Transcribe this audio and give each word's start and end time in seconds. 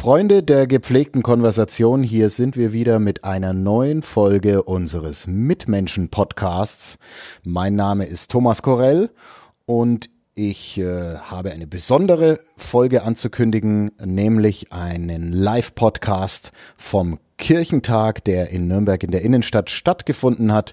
Freunde 0.00 0.42
der 0.42 0.66
gepflegten 0.66 1.22
Konversation, 1.22 2.02
hier 2.02 2.30
sind 2.30 2.56
wir 2.56 2.72
wieder 2.72 2.98
mit 2.98 3.22
einer 3.22 3.52
neuen 3.52 4.00
Folge 4.00 4.62
unseres 4.62 5.26
Mitmenschen-Podcasts. 5.26 6.96
Mein 7.44 7.76
Name 7.76 8.06
ist 8.06 8.30
Thomas 8.30 8.62
Korell 8.62 9.10
und 9.66 10.08
ich 10.32 10.78
äh, 10.78 11.16
habe 11.18 11.52
eine 11.52 11.66
besondere 11.66 12.40
Folge 12.56 13.02
anzukündigen, 13.02 13.90
nämlich 14.02 14.72
einen 14.72 15.32
Live-Podcast 15.32 16.52
vom 16.78 17.18
Kirchentag, 17.36 18.24
der 18.24 18.48
in 18.48 18.68
Nürnberg 18.68 19.02
in 19.02 19.10
der 19.10 19.20
Innenstadt 19.20 19.68
stattgefunden 19.68 20.50
hat. 20.50 20.72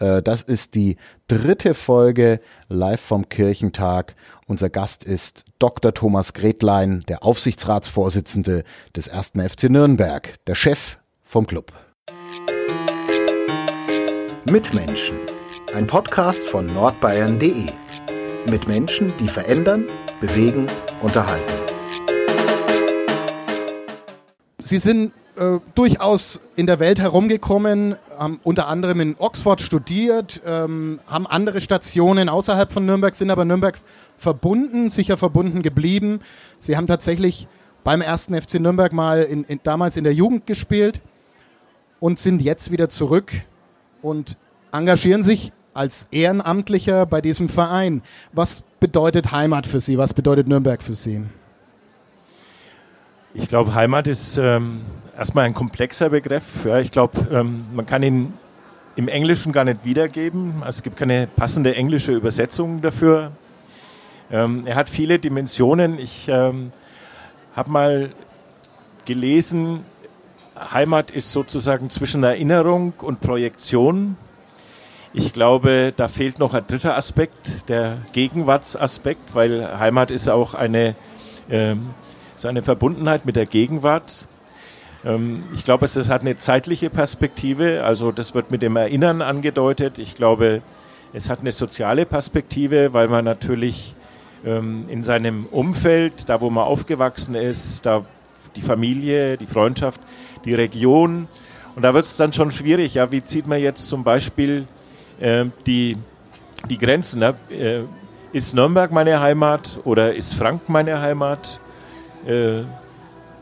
Äh, 0.00 0.20
das 0.20 0.42
ist 0.42 0.74
die 0.74 0.96
dritte 1.28 1.74
Folge 1.74 2.40
live 2.68 3.00
vom 3.00 3.28
Kirchentag. 3.28 4.16
Unser 4.46 4.68
Gast 4.68 5.04
ist 5.04 5.44
Dr. 5.64 5.94
Thomas 5.94 6.34
Gretlein, 6.34 7.04
der 7.08 7.24
Aufsichtsratsvorsitzende 7.24 8.64
des 8.94 9.08
1. 9.08 9.32
FC 9.50 9.70
Nürnberg, 9.70 10.34
der 10.46 10.54
Chef 10.54 10.98
vom 11.22 11.46
Club. 11.46 11.72
Mitmenschen, 14.44 15.18
ein 15.74 15.86
Podcast 15.86 16.46
von 16.46 16.66
nordbayern.de. 16.66 17.68
Mit 18.50 18.68
Menschen, 18.68 19.10
die 19.18 19.26
verändern, 19.26 19.86
bewegen, 20.20 20.66
unterhalten. 21.00 21.54
Sie 24.58 24.76
sind 24.76 25.14
äh, 25.36 25.58
durchaus 25.74 26.40
in 26.56 26.66
der 26.66 26.78
Welt 26.78 27.00
herumgekommen, 27.00 27.96
haben 28.18 28.38
unter 28.44 28.68
anderem 28.68 29.00
in 29.00 29.16
Oxford 29.18 29.60
studiert, 29.60 30.40
ähm, 30.46 31.00
haben 31.06 31.26
andere 31.26 31.60
Stationen 31.60 32.28
außerhalb 32.28 32.72
von 32.72 32.86
Nürnberg, 32.86 33.14
sind 33.14 33.30
aber 33.30 33.44
Nürnberg 33.44 33.76
verbunden, 34.16 34.90
sicher 34.90 35.16
verbunden 35.16 35.62
geblieben. 35.62 36.20
Sie 36.58 36.76
haben 36.76 36.86
tatsächlich 36.86 37.48
beim 37.82 38.00
ersten 38.00 38.40
FC 38.40 38.60
Nürnberg 38.60 38.92
mal 38.92 39.22
in, 39.22 39.44
in, 39.44 39.60
damals 39.62 39.96
in 39.96 40.04
der 40.04 40.14
Jugend 40.14 40.46
gespielt 40.46 41.00
und 42.00 42.18
sind 42.18 42.40
jetzt 42.40 42.70
wieder 42.70 42.88
zurück 42.88 43.32
und 44.02 44.36
engagieren 44.72 45.22
sich 45.22 45.52
als 45.74 46.08
Ehrenamtlicher 46.12 47.06
bei 47.06 47.20
diesem 47.20 47.48
Verein. 47.48 48.02
Was 48.32 48.62
bedeutet 48.78 49.32
Heimat 49.32 49.66
für 49.66 49.80
Sie? 49.80 49.98
Was 49.98 50.14
bedeutet 50.14 50.46
Nürnberg 50.46 50.82
für 50.82 50.94
Sie? 50.94 51.22
Ich 53.36 53.48
glaube, 53.48 53.74
Heimat 53.74 54.06
ist 54.06 54.38
ähm, 54.38 54.82
erstmal 55.18 55.44
ein 55.44 55.54
komplexer 55.54 56.08
Begriff. 56.08 56.64
Ja, 56.64 56.78
ich 56.78 56.92
glaube, 56.92 57.26
ähm, 57.32 57.64
man 57.74 57.84
kann 57.84 58.04
ihn 58.04 58.32
im 58.94 59.08
Englischen 59.08 59.52
gar 59.52 59.64
nicht 59.64 59.84
wiedergeben. 59.84 60.62
Es 60.68 60.84
gibt 60.84 60.96
keine 60.96 61.26
passende 61.26 61.74
englische 61.74 62.12
Übersetzung 62.12 62.80
dafür. 62.80 63.32
Ähm, 64.30 64.62
er 64.66 64.76
hat 64.76 64.88
viele 64.88 65.18
Dimensionen. 65.18 65.98
Ich 65.98 66.28
ähm, 66.28 66.70
habe 67.56 67.70
mal 67.72 68.10
gelesen, 69.04 69.80
Heimat 70.72 71.10
ist 71.10 71.32
sozusagen 71.32 71.90
zwischen 71.90 72.22
Erinnerung 72.22 72.92
und 72.98 73.20
Projektion. 73.20 74.16
Ich 75.12 75.32
glaube, 75.32 75.92
da 75.96 76.06
fehlt 76.06 76.38
noch 76.38 76.54
ein 76.54 76.68
dritter 76.68 76.96
Aspekt, 76.96 77.68
der 77.68 77.98
Gegenwartsaspekt, 78.12 79.34
weil 79.34 79.76
Heimat 79.76 80.12
ist 80.12 80.28
auch 80.28 80.54
eine, 80.54 80.94
ähm, 81.50 81.90
ist 82.44 82.48
eine 82.50 82.62
Verbundenheit 82.62 83.24
mit 83.24 83.36
der 83.36 83.46
Gegenwart. 83.46 84.26
Ähm, 85.02 85.44
ich 85.54 85.64
glaube, 85.64 85.86
es 85.86 85.96
hat 86.10 86.20
eine 86.20 86.36
zeitliche 86.36 86.90
Perspektive, 86.90 87.84
also 87.84 88.12
das 88.12 88.34
wird 88.34 88.50
mit 88.50 88.60
dem 88.60 88.76
Erinnern 88.76 89.22
angedeutet. 89.22 89.98
Ich 89.98 90.14
glaube, 90.14 90.60
es 91.14 91.30
hat 91.30 91.40
eine 91.40 91.52
soziale 91.52 92.04
Perspektive, 92.04 92.92
weil 92.92 93.08
man 93.08 93.24
natürlich 93.24 93.94
ähm, 94.44 94.84
in 94.88 95.02
seinem 95.02 95.46
Umfeld, 95.46 96.28
da 96.28 96.42
wo 96.42 96.50
man 96.50 96.64
aufgewachsen 96.64 97.34
ist, 97.34 97.86
da 97.86 98.04
die 98.56 98.60
Familie, 98.60 99.38
die 99.38 99.46
Freundschaft, 99.46 100.02
die 100.44 100.52
Region, 100.52 101.28
und 101.76 101.82
da 101.82 101.94
wird 101.94 102.04
es 102.04 102.18
dann 102.18 102.34
schon 102.34 102.50
schwierig. 102.50 102.94
Ja, 102.94 103.10
wie 103.10 103.24
zieht 103.24 103.46
man 103.46 103.58
jetzt 103.58 103.88
zum 103.88 104.04
Beispiel 104.04 104.66
äh, 105.18 105.46
die, 105.66 105.96
die 106.68 106.76
Grenzen? 106.76 107.22
Äh, 107.22 107.84
ist 108.32 108.54
Nürnberg 108.54 108.92
meine 108.92 109.20
Heimat 109.20 109.78
oder 109.84 110.14
ist 110.14 110.34
Frank 110.34 110.68
meine 110.68 111.00
Heimat? 111.00 111.58
Äh, 112.26 112.64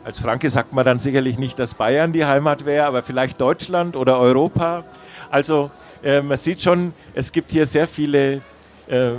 als 0.04 0.19
Franke 0.19 0.50
sagt 0.50 0.72
man 0.72 0.84
dann 0.84 0.98
sicherlich 0.98 1.38
nicht, 1.38 1.59
dass 1.59 1.75
Bayern 1.75 2.12
die 2.12 2.25
Heimat 2.25 2.66
wäre, 2.66 2.87
aber 2.87 3.03
vielleicht 3.03 3.41
Deutschland 3.41 3.94
oder 3.94 4.19
Europa. 4.19 4.84
Also 5.31 5.70
äh, 6.03 6.20
man 6.20 6.37
sieht 6.37 6.60
schon, 6.60 6.93
es 7.15 7.31
gibt 7.31 7.53
hier 7.53 7.66
sehr 7.66 7.87
viele 7.87 8.41
äh, 8.88 9.12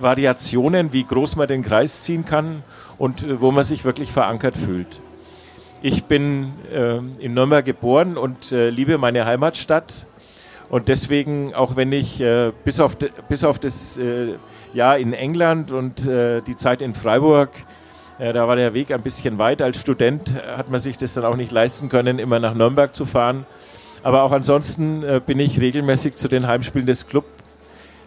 Variationen, 0.00 0.94
wie 0.94 1.04
groß 1.04 1.36
man 1.36 1.46
den 1.46 1.62
Kreis 1.62 2.02
ziehen 2.02 2.24
kann 2.24 2.62
und 2.96 3.22
äh, 3.22 3.40
wo 3.42 3.50
man 3.50 3.64
sich 3.64 3.84
wirklich 3.84 4.12
verankert 4.12 4.56
fühlt. 4.56 5.00
Ich 5.82 6.04
bin 6.04 6.52
äh, 6.72 6.96
in 7.18 7.34
Nürnberg 7.34 7.64
geboren 7.64 8.16
und 8.16 8.50
äh, 8.52 8.70
liebe 8.70 8.96
meine 8.96 9.26
Heimatstadt. 9.26 10.06
Und 10.70 10.88
deswegen, 10.88 11.52
auch 11.54 11.76
wenn 11.76 11.92
ich 11.92 12.20
äh, 12.20 12.52
bis, 12.64 12.80
auf 12.80 12.96
de, 12.96 13.10
bis 13.28 13.44
auf 13.44 13.58
das 13.58 13.98
Jahr 14.72 14.98
in 14.98 15.12
England 15.12 15.72
und 15.72 16.06
die 16.06 16.56
Zeit 16.56 16.80
in 16.80 16.94
Freiburg 16.94 17.50
ja, 18.20 18.34
da 18.34 18.46
war 18.46 18.56
der 18.56 18.74
Weg 18.74 18.92
ein 18.92 19.00
bisschen 19.00 19.38
weit. 19.38 19.62
Als 19.62 19.80
Student 19.80 20.34
hat 20.56 20.70
man 20.70 20.78
sich 20.78 20.98
das 20.98 21.14
dann 21.14 21.24
auch 21.24 21.36
nicht 21.36 21.52
leisten 21.52 21.88
können, 21.88 22.18
immer 22.18 22.38
nach 22.38 22.54
Nürnberg 22.54 22.94
zu 22.94 23.06
fahren. 23.06 23.46
Aber 24.02 24.22
auch 24.24 24.32
ansonsten 24.32 25.02
äh, 25.02 25.20
bin 25.24 25.40
ich 25.40 25.58
regelmäßig 25.58 26.16
zu 26.16 26.28
den 26.28 26.46
Heimspielen 26.46 26.86
des 26.86 27.06
Club 27.06 27.24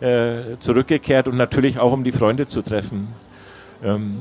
äh, 0.02 0.58
zurückgekehrt 0.60 1.28
und 1.28 1.38
natürlich 1.38 1.80
auch, 1.80 1.92
um 1.92 2.04
die 2.04 2.12
Freunde 2.12 2.46
zu 2.46 2.62
treffen. 2.62 3.08
Ähm, 3.84 4.20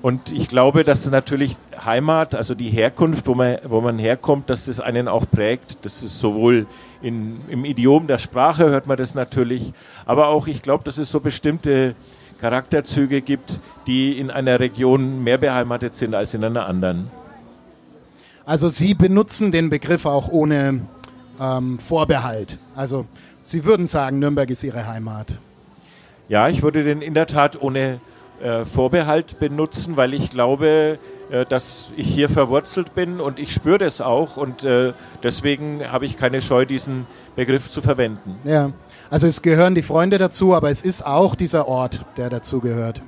und 0.00 0.32
ich 0.32 0.48
glaube, 0.48 0.84
dass 0.84 1.10
natürlich 1.10 1.56
Heimat, 1.84 2.34
also 2.34 2.54
die 2.54 2.70
Herkunft, 2.70 3.26
wo 3.26 3.34
man, 3.34 3.58
wo 3.64 3.80
man 3.80 3.98
herkommt, 3.98 4.48
dass 4.48 4.66
das 4.66 4.80
einen 4.80 5.08
auch 5.08 5.26
prägt. 5.28 5.84
Das 5.84 6.02
ist 6.02 6.20
sowohl 6.20 6.66
in, 7.02 7.40
im 7.48 7.64
Idiom 7.64 8.06
der 8.06 8.18
Sprache 8.18 8.70
hört 8.70 8.86
man 8.86 8.96
das 8.96 9.14
natürlich, 9.14 9.72
aber 10.06 10.28
auch, 10.28 10.46
ich 10.46 10.62
glaube, 10.62 10.84
dass 10.84 10.98
es 10.98 11.10
so 11.10 11.20
bestimmte 11.20 11.94
Charakterzüge 12.40 13.20
gibt, 13.20 13.58
die 13.86 14.18
in 14.18 14.30
einer 14.30 14.60
Region 14.60 15.22
mehr 15.22 15.38
beheimatet 15.38 15.94
sind 15.96 16.14
als 16.14 16.34
in 16.34 16.44
einer 16.44 16.66
anderen. 16.66 17.10
Also 18.44 18.68
Sie 18.68 18.94
benutzen 18.94 19.52
den 19.52 19.70
Begriff 19.70 20.06
auch 20.06 20.28
ohne 20.28 20.80
ähm, 21.40 21.78
Vorbehalt. 21.78 22.58
Also 22.74 23.06
Sie 23.44 23.64
würden 23.64 23.86
sagen, 23.86 24.18
Nürnberg 24.18 24.50
ist 24.50 24.62
Ihre 24.62 24.86
Heimat. 24.86 25.38
Ja, 26.28 26.48
ich 26.48 26.62
würde 26.62 26.84
den 26.84 27.02
in 27.02 27.14
der 27.14 27.26
Tat 27.26 27.60
ohne 27.60 28.00
äh, 28.42 28.64
Vorbehalt 28.64 29.38
benutzen, 29.38 29.96
weil 29.96 30.14
ich 30.14 30.30
glaube, 30.30 30.98
äh, 31.30 31.44
dass 31.44 31.90
ich 31.96 32.06
hier 32.06 32.28
verwurzelt 32.28 32.94
bin 32.94 33.20
und 33.20 33.38
ich 33.38 33.52
spüre 33.52 33.78
das 33.78 34.00
auch 34.00 34.36
und 34.36 34.64
äh, 34.64 34.92
deswegen 35.22 35.80
habe 35.90 36.06
ich 36.06 36.16
keine 36.16 36.40
Scheu, 36.40 36.64
diesen 36.64 37.06
Begriff 37.36 37.68
zu 37.68 37.82
verwenden. 37.82 38.36
Ja, 38.44 38.70
also 39.10 39.26
es 39.26 39.42
gehören 39.42 39.74
die 39.74 39.82
Freunde 39.82 40.18
dazu, 40.18 40.54
aber 40.54 40.70
es 40.70 40.82
ist 40.82 41.04
auch 41.04 41.34
dieser 41.34 41.68
Ort, 41.68 42.04
der 42.16 42.30
dazu 42.30 42.60
gehört. 42.60 43.02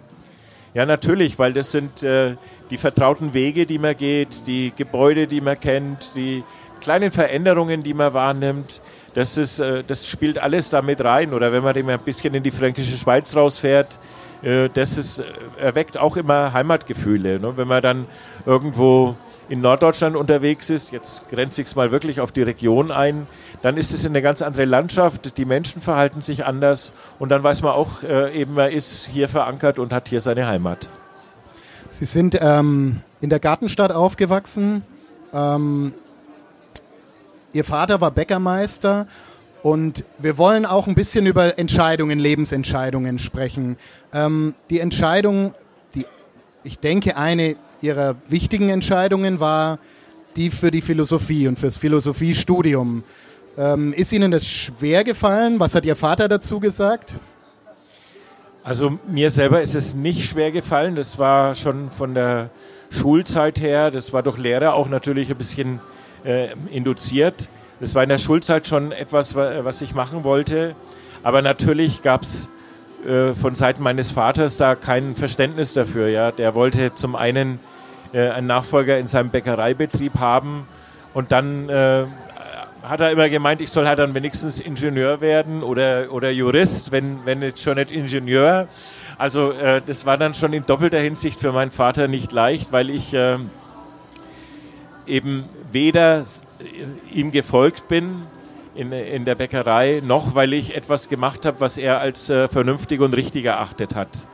Ja, 0.73 0.87
natürlich, 0.87 1.39
weil 1.39 1.53
das 1.53 1.73
sind 1.73 2.03
äh, 2.03 2.37
die 2.71 2.77
vertrauten 2.77 3.35
Wege, 3.35 3.67
die 3.67 3.79
man 3.79 3.97
geht, 3.97 4.47
die 4.47 4.73
Gebäude, 4.77 5.27
die 5.27 5.41
man 5.41 5.59
kennt, 5.59 6.15
die 6.15 6.45
kleinen 6.81 7.11
Veränderungen, 7.11 7.83
die 7.83 7.95
man 7.95 8.15
wahrnimmt. 8.15 8.81
Das, 9.15 9.37
ist, 9.37 9.59
äh, 9.59 9.83
das 9.85 10.07
spielt 10.07 10.39
alles 10.39 10.71
damit 10.71 11.03
rein. 11.03 11.35
Oder 11.35 11.53
wenn 11.53 11.65
man 11.65 11.75
dem 11.75 11.89
ein 11.89 12.01
bisschen 12.01 12.35
in 12.35 12.43
die 12.43 12.53
fränkische 12.53 12.97
Schweiz 12.97 13.35
rausfährt, 13.35 13.95
äh, 13.95 13.99
das 14.43 14.97
ist, 14.97 15.19
äh, 15.19 15.25
erweckt 15.59 15.99
auch 15.99 16.17
immer 16.17 16.53
Heimatgefühle. 16.53 17.41
Ne? 17.41 17.57
Wenn 17.57 17.69
man 17.69 17.83
dann 17.83 18.07
irgendwo 18.47 19.17
in 19.49 19.61
Norddeutschland 19.61 20.17
unterwegs 20.17 20.71
ist, 20.71 20.93
jetzt 20.93 21.29
grenze 21.29 21.61
ich 21.61 21.69
es 21.69 21.77
mal 21.77 21.93
wirklich 21.93 22.21
auf 22.21 22.33
die 22.33 22.43
Region 22.43 22.91
ein, 22.91 23.27
dann 23.63 23.77
ist 23.77 23.93
es 23.93 24.07
eine 24.07 24.23
ganz 24.23 24.41
andere 24.43 24.65
Landschaft, 24.65 25.37
die 25.37 25.45
Menschen 25.45 25.83
verhalten 25.83 26.21
sich 26.21 26.47
anders 26.47 26.93
und 27.19 27.29
dann 27.29 27.43
weiß 27.43 27.63
man 27.63 27.73
auch 27.73 28.03
äh, 28.03 28.35
eben, 28.35 28.57
er 28.57 28.71
ist 28.71 29.07
hier 29.07 29.29
verankert 29.29 29.79
und 29.79 29.93
hat 29.93 30.09
hier 30.09 30.21
seine 30.21 30.47
Heimat. 30.47 30.89
Sie 31.91 32.05
sind 32.05 32.39
ähm, 32.41 33.03
in 33.21 33.31
der 33.31 33.41
Gartenstadt 33.41 33.93
aufgewachsen. 33.93 34.85
Ähm, 35.35 35.93
Ihr 37.53 37.65
Vater 37.65 38.01
war 38.01 38.13
Bäckermeister 38.13 39.09
und 39.63 40.05
wir 40.19 40.39
wollen 40.39 40.67
auch 40.67 40.87
ein 40.87 40.95
bisschen 40.95 41.27
über 41.27 41.59
Entscheidungen, 41.59 42.19
Lebensentscheidungen 42.19 43.19
sprechen. 43.19 43.77
Ähm, 44.13 44.55
die 44.71 44.81
Entscheidung, 44.81 45.55
die 45.95 46.07
ich 46.65 46.79
denke, 46.79 47.17
eine 47.17 47.57
Ihrer 47.81 48.17
wichtigen 48.29 48.69
Entscheidungen 48.69 49.41
war 49.41 49.79
die 50.37 50.51
für 50.51 50.71
die 50.71 50.81
Philosophie 50.81 51.49
und 51.49 51.59
fürs 51.59 51.77
Philosophiestudium. 51.77 53.03
Ähm, 53.59 53.93
ist 53.93 54.13
Ihnen 54.13 54.31
das 54.31 54.47
schwer 54.47 55.05
gefallen? 55.05 55.59
Was 55.59 55.75
hat 55.75 55.85
Ihr 55.85 55.97
Vater 55.97 56.29
dazu 56.29 56.61
gesagt? 56.61 57.15
Also 58.63 58.99
mir 59.09 59.31
selber 59.31 59.63
ist 59.63 59.75
es 59.75 59.95
nicht 59.95 60.29
schwer 60.29 60.53
gefallen. 60.53 60.95
Das 60.95 61.19
war 61.19 61.55
schon 61.55 61.91
von 61.91 62.15
der 62.15 62.51
Schulzeit 62.91 63.61
her, 63.61 63.91
das 63.91 64.13
war 64.13 64.23
durch 64.23 64.37
Lehrer 64.37 64.75
auch 64.75 64.89
natürlich 64.89 65.31
ein 65.31 65.37
bisschen 65.37 65.81
äh, 66.25 66.49
induziert. 66.71 67.49
Das 67.81 67.95
war 67.95 68.03
in 68.03 68.11
der 68.11 68.19
Schulzeit 68.19 68.69
schon 68.69 68.93
etwas, 68.93 69.35
was 69.35 69.81
ich 69.81 69.95
machen 69.95 70.23
wollte. 70.23 70.75
Aber 71.23 71.41
natürlich 71.41 72.03
gab 72.03 72.23
es 72.23 72.49
äh, 73.07 73.33
von 73.33 73.55
Seiten 73.55 73.83
meines 73.83 74.11
Vaters 74.11 74.59
da 74.59 74.75
kein 74.75 75.17
Verständnis 75.17 75.73
dafür. 75.73 76.09
Ja, 76.09 76.31
der 76.31 76.55
wollte 76.55 76.95
zum 76.95 77.17
einen 77.17 77.59
äh, 78.13 78.29
einen 78.29 78.47
Nachfolger 78.47 78.99
in 78.99 79.07
seinem 79.07 79.31
Bäckereibetrieb 79.31 80.19
haben. 80.19 80.69
Und 81.15 81.33
dann 81.33 81.71
äh, 81.71 82.05
hat 82.83 83.01
er 83.01 83.11
immer 83.11 83.29
gemeint, 83.29 83.61
ich 83.61 83.71
soll 83.71 83.87
halt 83.87 83.99
dann 83.99 84.15
wenigstens 84.15 84.61
Ingenieur 84.61 85.21
werden 85.21 85.63
oder, 85.63 86.13
oder 86.13 86.31
Jurist, 86.31 86.93
wenn, 86.93 87.25
wenn 87.25 87.41
jetzt 87.43 87.63
schon 87.63 87.77
nicht 87.77 87.91
Ingenieur. 87.91 88.69
Also 89.19 89.53
äh, 89.53 89.81
das 89.85 90.07
war 90.07 90.17
dann 90.17 90.35
schon 90.35 90.53
in 90.53 90.65
doppelter 90.65 91.01
Hinsicht 91.01 91.41
für 91.41 91.53
meinen 91.53 91.71
Vater 91.71 92.09
nicht 92.09 92.33
leicht, 92.33 92.73
weil 92.73 92.91
ich 92.91 93.15
äh, 93.15 93.39
eben 95.07 95.45
weder 95.73 96.25
ihm 97.13 97.33
gefolgt 97.33 97.89
bin 97.89 98.23
in, 98.75 98.93
in 98.93 99.25
der 99.25 99.35
Bäckerei, 99.35 100.01
noch 100.05 100.35
weil 100.35 100.53
ich 100.53 100.77
etwas 100.77 101.09
gemacht 101.09 101.45
habe, 101.47 101.61
was 101.61 101.77
er 101.77 102.01
als 102.01 102.31
äh, 102.31 102.49
vernünftig 102.49 103.01
und 103.01 103.15
richtig 103.17 103.45
erachtet 103.45 103.95
hat. 103.95 104.27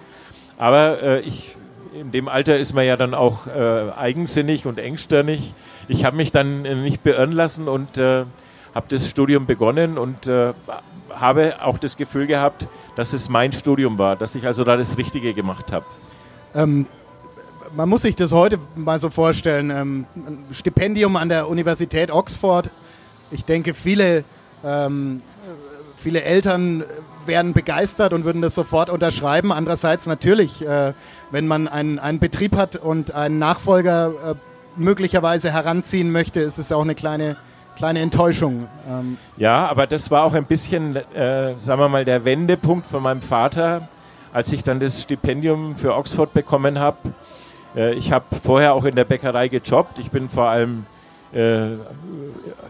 Aber 0.59 1.03
äh, 1.03 1.21
ich, 1.21 1.57
in 1.99 2.13
dem 2.13 2.29
Alter 2.29 2.57
ist 2.57 2.73
man 2.73 2.85
ja 2.85 2.97
dann 2.97 3.15
auch 3.15 3.47
äh, 3.47 3.91
eigensinnig 3.97 4.67
und 4.67 4.79
engstirnig. 4.79 5.55
Ich 5.89 6.05
habe 6.05 6.17
mich 6.17 6.33
dann 6.33 6.65
äh, 6.65 6.75
nicht 6.75 7.03
beirren 7.03 7.33
lassen 7.33 7.69
und 7.69 7.99
äh, 7.99 8.25
habe 8.75 8.87
das 8.89 9.09
Studium 9.09 9.47
begonnen 9.47 9.99
und 9.99 10.27
äh, 10.27 10.53
habe 11.11 11.57
auch 11.63 11.79
das 11.79 11.97
Gefühl 11.97 12.27
gehabt, 12.27 12.69
dass 12.95 13.13
es 13.13 13.29
mein 13.29 13.53
Studium 13.53 13.99
war, 13.99 14.17
dass 14.17 14.35
ich 14.35 14.47
also 14.47 14.65
da 14.65 14.77
das 14.77 14.99
Richtige 14.99 15.33
gemacht 15.33 15.73
habe. 15.73 15.87
Ähm, 16.55 16.87
man 17.77 17.91
muss 17.91 18.03
sich 18.03 18.17
das 18.17 18.33
heute 18.33 18.59
mal 18.75 18.99
so 18.99 19.11
vorstellen. 19.11 19.71
Ähm, 19.71 20.07
Stipendium 20.51 21.17
an 21.17 21.29
der 21.29 21.49
Universität 21.49 22.11
Oxford. 22.11 22.71
Ich 23.31 23.45
denke, 23.45 23.75
viele, 23.75 24.25
ähm, 24.65 25.21
viele 25.97 26.23
Eltern 26.23 26.85
wären 27.27 27.53
begeistert 27.53 28.13
und 28.13 28.25
würden 28.25 28.41
das 28.41 28.55
sofort 28.55 28.89
unterschreiben. 28.89 29.53
Andererseits 29.53 30.07
natürlich, 30.07 30.67
äh, 30.67 30.95
wenn 31.31 31.47
man 31.47 31.69
einen, 31.69 31.99
einen 31.99 32.19
Betrieb 32.19 32.57
hat 32.57 32.77
und 32.77 33.13
einen 33.13 33.39
Nachfolger 33.39 34.13
äh, 34.33 34.35
möglicherweise 34.77 35.53
heranziehen 35.53 36.11
möchte, 36.11 36.41
ist 36.41 36.59
es 36.59 36.73
auch 36.73 36.83
eine 36.83 36.95
kleine, 36.95 37.37
kleine 37.77 38.01
Enttäuschung. 38.01 38.69
Ähm 38.89 39.19
ja, 39.37 39.67
aber 39.67 39.87
das 39.87 40.11
war 40.11 40.25
auch 40.25 40.35
ein 40.35 40.47
bisschen, 40.47 40.97
äh, 40.97 41.59
sagen 41.59 41.81
wir 41.81 41.89
mal, 41.89 42.07
der 42.07 42.25
Wendepunkt 42.25 42.87
von 42.87 43.03
meinem 43.03 43.23
Vater, 43.23 43.89
als 44.33 44.51
ich 44.53 44.63
dann 44.63 44.81
das 44.81 45.03
Stipendium 45.03 45.77
für 45.77 45.95
Oxford 45.95 46.33
bekommen 46.33 46.79
habe. 46.79 46.99
Äh, 47.77 47.95
ich 47.95 48.13
habe 48.13 48.25
vorher 48.43 48.75
auch 48.75 48.85
in 48.85 48.97
der 48.97 49.05
Bäckerei 49.05 49.49
gejobbt. 49.49 49.99
Ich 49.99 50.11
bin 50.11 50.29
vor 50.29 50.49
allem 50.49 50.87
äh, 51.33 51.75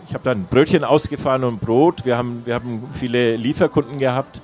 ich 0.08 0.14
habe 0.14 0.24
dann 0.24 0.44
Brötchen 0.44 0.84
ausgefahren 0.84 1.44
und 1.44 1.60
Brot. 1.60 2.04
Wir 2.04 2.16
haben, 2.16 2.42
wir 2.44 2.54
haben 2.54 2.88
viele 2.92 3.36
Lieferkunden 3.36 3.98
gehabt, 3.98 4.40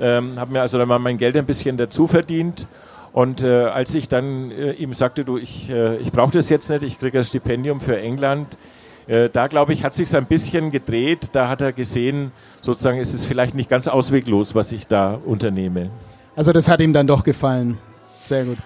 ähm, 0.00 0.38
habe 0.38 0.52
mir 0.52 0.60
also 0.60 0.78
dann 0.78 0.88
mal 0.88 0.98
mein 0.98 1.18
Geld 1.18 1.36
ein 1.36 1.46
bisschen 1.46 1.76
dazu 1.76 2.06
verdient. 2.06 2.66
Und 3.12 3.42
äh, 3.42 3.66
als 3.66 3.94
ich 3.94 4.08
dann 4.08 4.50
äh, 4.50 4.72
ihm 4.72 4.92
sagte, 4.92 5.24
du, 5.24 5.38
ich, 5.38 5.70
äh, 5.70 5.96
ich 5.98 6.10
brauche 6.10 6.32
das 6.32 6.48
jetzt 6.48 6.68
nicht, 6.70 6.82
ich 6.82 6.98
kriege 6.98 7.18
ein 7.18 7.24
Stipendium 7.24 7.80
für 7.80 8.00
England, 8.00 8.58
äh, 9.06 9.28
da 9.30 9.46
glaube 9.46 9.72
ich, 9.72 9.84
hat 9.84 9.94
sich 9.94 10.14
ein 10.16 10.26
bisschen 10.26 10.70
gedreht. 10.70 11.28
Da 11.32 11.48
hat 11.48 11.60
er 11.60 11.72
gesehen, 11.72 12.32
sozusagen 12.60 12.98
ist 12.98 13.14
es 13.14 13.24
vielleicht 13.24 13.54
nicht 13.54 13.70
ganz 13.70 13.86
ausweglos, 13.86 14.54
was 14.54 14.72
ich 14.72 14.88
da 14.88 15.18
unternehme. 15.24 15.90
Also 16.34 16.52
das 16.52 16.68
hat 16.68 16.80
ihm 16.80 16.92
dann 16.92 17.06
doch 17.06 17.22
gefallen. 17.22 17.78
Sehr 18.26 18.44
gut. 18.44 18.58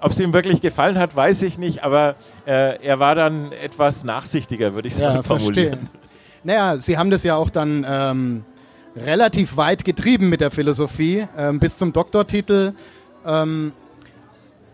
Ob 0.00 0.12
es 0.12 0.20
ihm 0.20 0.32
wirklich 0.32 0.60
gefallen 0.60 0.98
hat, 0.98 1.14
weiß 1.14 1.42
ich 1.42 1.58
nicht, 1.58 1.84
aber 1.84 2.16
äh, 2.46 2.82
er 2.84 2.98
war 2.98 3.14
dann 3.14 3.52
etwas 3.52 4.04
nachsichtiger, 4.04 4.74
würde 4.74 4.88
ich 4.88 4.96
sagen, 4.96 5.16
ja, 5.16 5.22
formulieren. 5.22 5.78
Verstehe. 5.78 6.00
Naja, 6.44 6.76
Sie 6.78 6.98
haben 6.98 7.10
das 7.10 7.22
ja 7.22 7.36
auch 7.36 7.50
dann 7.50 7.86
ähm, 7.88 8.44
relativ 8.96 9.56
weit 9.56 9.84
getrieben 9.84 10.28
mit 10.28 10.40
der 10.40 10.50
Philosophie, 10.50 11.26
ähm, 11.36 11.60
bis 11.60 11.78
zum 11.78 11.92
Doktortitel. 11.92 12.72
Ähm, 13.24 13.72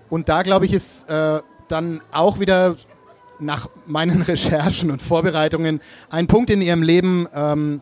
und 0.09 0.29
da, 0.29 0.43
glaube 0.43 0.65
ich, 0.65 0.73
ist 0.73 1.09
äh, 1.11 1.41
dann 1.69 2.00
auch 2.12 2.41
wieder 2.41 2.76
nach 3.38 3.69
meinen 3.87 4.23
Recherchen 4.29 4.91
und 4.91 5.03
Vorbereitungen 5.03 5.81
ein 6.11 6.26
Punkt 6.26 6.50
in 6.50 6.62
Ihrem 6.62 6.82
Leben. 6.82 7.29
Ähm, 7.35 7.81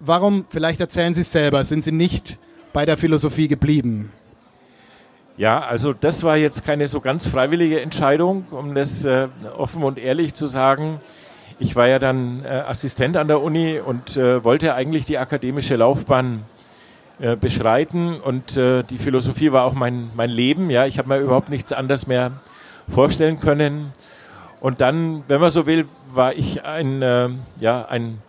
warum, 0.00 0.46
vielleicht 0.48 0.80
erzählen 0.80 1.14
Sie 1.14 1.20
es 1.20 1.32
selber, 1.32 1.64
sind 1.64 1.84
Sie 1.84 1.92
nicht 1.92 2.38
bei 2.72 2.86
der 2.86 2.96
Philosophie 2.96 3.48
geblieben? 3.48 4.10
Ja, 5.36 5.60
also 5.60 5.92
das 5.92 6.22
war 6.22 6.36
jetzt 6.36 6.64
keine 6.64 6.86
so 6.86 7.00
ganz 7.00 7.26
freiwillige 7.26 7.80
Entscheidung, 7.80 8.46
um 8.52 8.72
das 8.76 9.04
äh, 9.04 9.26
offen 9.58 9.82
und 9.82 9.98
ehrlich 9.98 10.32
zu 10.34 10.46
sagen. 10.46 11.00
Ich 11.58 11.74
war 11.74 11.88
ja 11.88 11.98
dann 11.98 12.44
äh, 12.44 12.48
Assistent 12.48 13.16
an 13.16 13.26
der 13.26 13.42
Uni 13.42 13.80
und 13.80 14.16
äh, 14.16 14.44
wollte 14.44 14.74
eigentlich 14.74 15.06
die 15.06 15.18
akademische 15.18 15.74
Laufbahn 15.74 16.44
äh, 17.18 17.34
beschreiten 17.34 18.20
und 18.20 18.56
äh, 18.56 18.84
die 18.84 18.96
Philosophie 18.96 19.50
war 19.50 19.64
auch 19.64 19.74
mein, 19.74 20.08
mein 20.14 20.30
Leben. 20.30 20.70
Ja, 20.70 20.86
ich 20.86 20.98
habe 20.98 21.08
mir 21.08 21.18
überhaupt 21.18 21.48
nichts 21.48 21.72
anderes 21.72 22.06
mehr 22.06 22.30
vorstellen 22.88 23.40
können. 23.40 23.90
Und 24.60 24.80
dann, 24.80 25.24
wenn 25.26 25.40
man 25.40 25.50
so 25.50 25.66
will, 25.66 25.88
war 26.12 26.32
ich 26.34 26.64
ein, 26.64 27.02
äh, 27.02 27.28
ja, 27.58 27.86
ein 27.86 28.22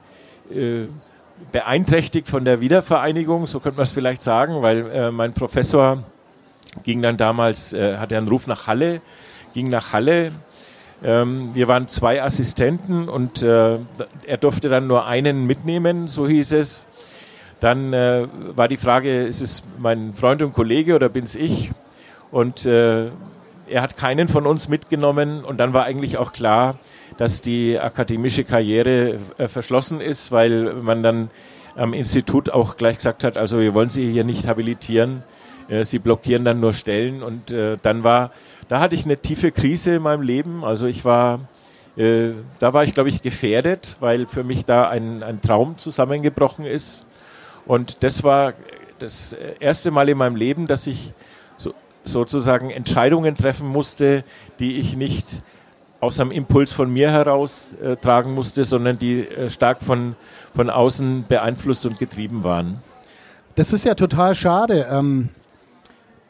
beeinträchtigt 1.51 2.27
von 2.27 2.45
der 2.45 2.61
Wiedervereinigung, 2.61 3.47
so 3.47 3.59
könnte 3.59 3.77
man 3.77 3.83
es 3.83 3.91
vielleicht 3.91 4.21
sagen, 4.21 4.61
weil 4.61 5.11
mein 5.11 5.33
Professor 5.33 6.03
ging 6.83 7.01
dann 7.01 7.17
damals, 7.17 7.73
äh, 7.73 7.97
hatte 7.97 8.17
einen 8.17 8.27
Ruf 8.27 8.47
nach 8.47 8.67
Halle, 8.67 9.01
ging 9.53 9.69
nach 9.69 9.93
Halle. 9.93 10.31
Ähm, 11.03 11.51
wir 11.53 11.67
waren 11.67 11.87
zwei 11.87 12.23
Assistenten 12.23 13.09
und 13.09 13.43
äh, 13.43 13.79
er 14.25 14.37
durfte 14.37 14.69
dann 14.69 14.87
nur 14.87 15.05
einen 15.05 15.45
mitnehmen, 15.45 16.07
so 16.07 16.27
hieß 16.27 16.53
es. 16.53 16.87
Dann 17.59 17.93
äh, 17.93 18.27
war 18.55 18.67
die 18.67 18.77
Frage, 18.77 19.23
ist 19.23 19.41
es 19.41 19.63
mein 19.77 20.13
Freund 20.13 20.41
und 20.41 20.53
Kollege 20.53 20.95
oder 20.95 21.09
bin 21.09 21.23
es 21.23 21.35
ich? 21.35 21.71
Und 22.31 22.65
äh, 22.65 23.09
er 23.67 23.81
hat 23.81 23.97
keinen 23.97 24.27
von 24.27 24.45
uns 24.45 24.67
mitgenommen 24.67 25.43
und 25.43 25.57
dann 25.57 25.73
war 25.73 25.85
eigentlich 25.85 26.17
auch 26.17 26.31
klar, 26.31 26.77
dass 27.17 27.41
die 27.41 27.79
akademische 27.79 28.43
Karriere 28.43 29.19
äh, 29.37 29.47
verschlossen 29.47 30.01
ist, 30.01 30.31
weil 30.31 30.73
man 30.75 31.01
dann 31.01 31.29
am 31.75 31.93
Institut 31.93 32.49
auch 32.49 32.77
gleich 32.77 32.97
gesagt 32.97 33.23
hat, 33.23 33.37
also 33.37 33.59
wir 33.59 33.73
wollen 33.73 33.89
Sie 33.89 34.11
hier 34.11 34.23
nicht 34.23 34.47
habilitieren, 34.47 35.23
sie 35.83 35.99
blockieren 35.99 36.45
dann 36.45 36.59
nur 36.59 36.73
Stellen 36.73 37.23
und 37.23 37.51
äh, 37.51 37.77
dann 37.81 38.03
war, 38.03 38.31
da 38.67 38.79
hatte 38.79 38.95
ich 38.95 39.05
eine 39.05 39.17
tiefe 39.17 39.51
Krise 39.51 39.95
in 39.95 40.01
meinem 40.03 40.21
Leben. 40.21 40.63
Also 40.63 40.85
ich 40.85 41.05
war, 41.05 41.41
äh, 41.97 42.31
da 42.59 42.73
war 42.73 42.83
ich 42.83 42.93
glaube 42.93 43.09
ich 43.09 43.21
gefährdet, 43.21 43.95
weil 43.99 44.27
für 44.27 44.43
mich 44.43 44.65
da 44.65 44.89
ein, 44.89 45.23
ein 45.23 45.41
Traum 45.41 45.77
zusammengebrochen 45.77 46.65
ist. 46.65 47.05
Und 47.65 48.03
das 48.03 48.23
war 48.23 48.53
das 48.99 49.35
erste 49.59 49.91
Mal 49.91 50.09
in 50.09 50.17
meinem 50.17 50.35
Leben, 50.35 50.67
dass 50.67 50.87
ich 50.87 51.13
so, 51.57 51.73
sozusagen 52.03 52.69
Entscheidungen 52.69 53.35
treffen 53.35 53.67
musste, 53.67 54.23
die 54.59 54.77
ich 54.79 54.95
nicht 54.95 55.41
aus 55.99 56.19
einem 56.19 56.31
Impuls 56.31 56.71
von 56.71 56.91
mir 56.91 57.11
heraus 57.11 57.73
äh, 57.81 57.95
tragen 57.95 58.33
musste, 58.33 58.63
sondern 58.63 58.97
die 58.99 59.21
äh, 59.21 59.49
stark 59.49 59.81
von, 59.81 60.15
von 60.53 60.69
außen 60.69 61.25
beeinflusst 61.27 61.85
und 61.85 61.97
getrieben 61.97 62.43
waren. 62.43 62.81
Das 63.55 63.73
ist 63.73 63.85
ja 63.85 63.95
total 63.95 64.35
schade. 64.35 64.87
Ähm, 64.91 65.29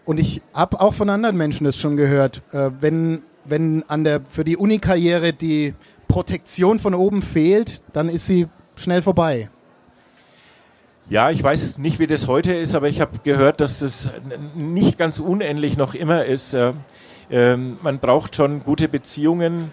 und 0.06 0.20
ich 0.20 0.42
habe 0.54 0.80
auch 0.80 0.94
von 0.94 1.10
anderen 1.10 1.36
Menschen 1.36 1.66
das 1.66 1.78
schon 1.78 1.98
gehört. 1.98 2.42
Äh, 2.52 2.72
wenn, 2.80 3.24
wenn 3.44 3.84
an 3.88 4.04
der, 4.04 4.22
für 4.22 4.44
die 4.44 4.58
Uni-Karriere 4.58 5.34
die 5.34 5.74
Protektion 6.08 6.80
von 6.80 6.94
oben 6.94 7.22
fehlt, 7.22 7.82
dann 7.94 8.10
ist 8.10 8.28
sie 8.28 8.48
schnell 8.76 9.02
vorbei. 9.02 9.50
Ja, 11.10 11.30
ich 11.30 11.44
weiß 11.44 11.78
nicht, 11.78 12.00
wie 12.00 12.08
das 12.08 12.28
heute 12.28 12.54
ist, 12.54 12.74
aber 12.74 12.88
ich 12.88 13.00
habe 13.00 13.20
gehört, 13.24 13.62
dass 13.62 13.80
das 13.80 14.10
nicht 14.56 14.98
ganz 14.98 15.20
unähnlich 15.20 15.78
noch 15.78 15.94
immer 15.94 16.26
ist. 16.26 16.56
Ähm, 17.30 17.78
man 17.82 18.00
braucht 18.00 18.36
schon 18.36 18.64
gute 18.64 18.88
Beziehungen. 18.88 19.72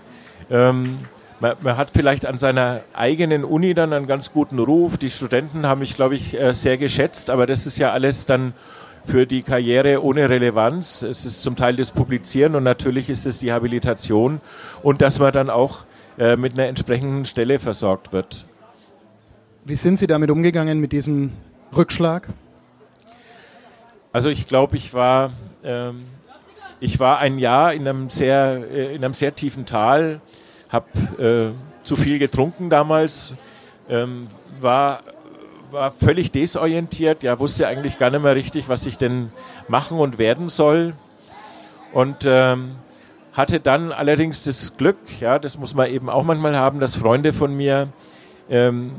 Ähm, 0.50 0.98
man, 1.40 1.56
man, 1.60 1.76
hat 1.76 1.90
vielleicht 1.90 2.26
an 2.26 2.36
seiner 2.36 2.82
eigenen 2.94 3.44
Uni 3.44 3.72
dann 3.72 3.92
einen 3.92 4.06
ganz 4.06 4.32
guten 4.32 4.58
Ruf. 4.58 4.98
Die 4.98 5.10
Studenten 5.10 5.66
haben 5.66 5.78
mich, 5.78 5.94
glaube 5.94 6.14
ich, 6.14 6.38
äh, 6.38 6.52
sehr 6.52 6.76
geschätzt, 6.76 7.30
aber 7.30 7.46
das 7.46 7.66
ist 7.66 7.78
ja 7.78 7.92
alles 7.92 8.26
dann 8.26 8.54
für 9.04 9.26
die 9.26 9.42
Karriere 9.42 10.02
ohne 10.02 10.30
Relevanz. 10.30 11.02
Es 11.02 11.24
ist 11.24 11.42
zum 11.42 11.56
Teil 11.56 11.76
das 11.76 11.90
Publizieren 11.90 12.54
und 12.54 12.64
natürlich 12.64 13.10
ist 13.10 13.26
es 13.26 13.38
die 13.38 13.52
Habilitation 13.52 14.40
und 14.82 15.02
dass 15.02 15.18
man 15.18 15.32
dann 15.32 15.50
auch 15.50 15.80
äh, 16.18 16.36
mit 16.36 16.54
einer 16.54 16.66
entsprechenden 16.66 17.24
Stelle 17.24 17.58
versorgt 17.58 18.12
wird. 18.12 18.44
Wie 19.64 19.74
sind 19.74 19.98
Sie 19.98 20.06
damit 20.06 20.30
umgegangen 20.30 20.80
mit 20.80 20.92
diesem 20.92 21.32
Rückschlag? 21.76 22.28
Also 24.12 24.28
ich 24.28 24.46
glaube, 24.46 24.76
ich 24.76 24.92
war, 24.92 25.30
ähm, 25.64 26.04
ich 26.80 27.00
war 27.00 27.18
ein 27.18 27.38
Jahr 27.38 27.72
in 27.72 27.88
einem 27.88 28.10
sehr, 28.10 28.62
äh, 28.70 28.94
in 28.94 29.04
einem 29.04 29.14
sehr 29.14 29.34
tiefen 29.34 29.64
Tal, 29.64 30.20
habe 30.68 31.54
äh, 31.54 31.84
zu 31.84 31.96
viel 31.96 32.18
getrunken 32.18 32.70
damals, 32.70 33.34
ähm, 33.88 34.26
war 34.60 35.02
war 35.72 35.90
völlig 35.90 36.30
desorientiert, 36.30 37.22
ja, 37.22 37.38
wusste 37.38 37.66
eigentlich 37.66 37.98
gar 37.98 38.10
nicht 38.10 38.22
mehr 38.22 38.36
richtig, 38.36 38.68
was 38.68 38.86
ich 38.86 38.98
denn 38.98 39.32
machen 39.68 39.98
und 39.98 40.18
werden 40.18 40.48
soll. 40.48 40.92
Und 41.94 42.26
ähm, 42.26 42.72
hatte 43.32 43.58
dann 43.58 43.90
allerdings 43.90 44.44
das 44.44 44.76
Glück, 44.76 44.98
ja, 45.20 45.38
das 45.38 45.58
muss 45.58 45.74
man 45.74 45.90
eben 45.90 46.10
auch 46.10 46.24
manchmal 46.24 46.56
haben, 46.56 46.78
dass 46.78 46.94
Freunde 46.94 47.32
von 47.32 47.56
mir 47.56 47.88
ähm, 48.50 48.92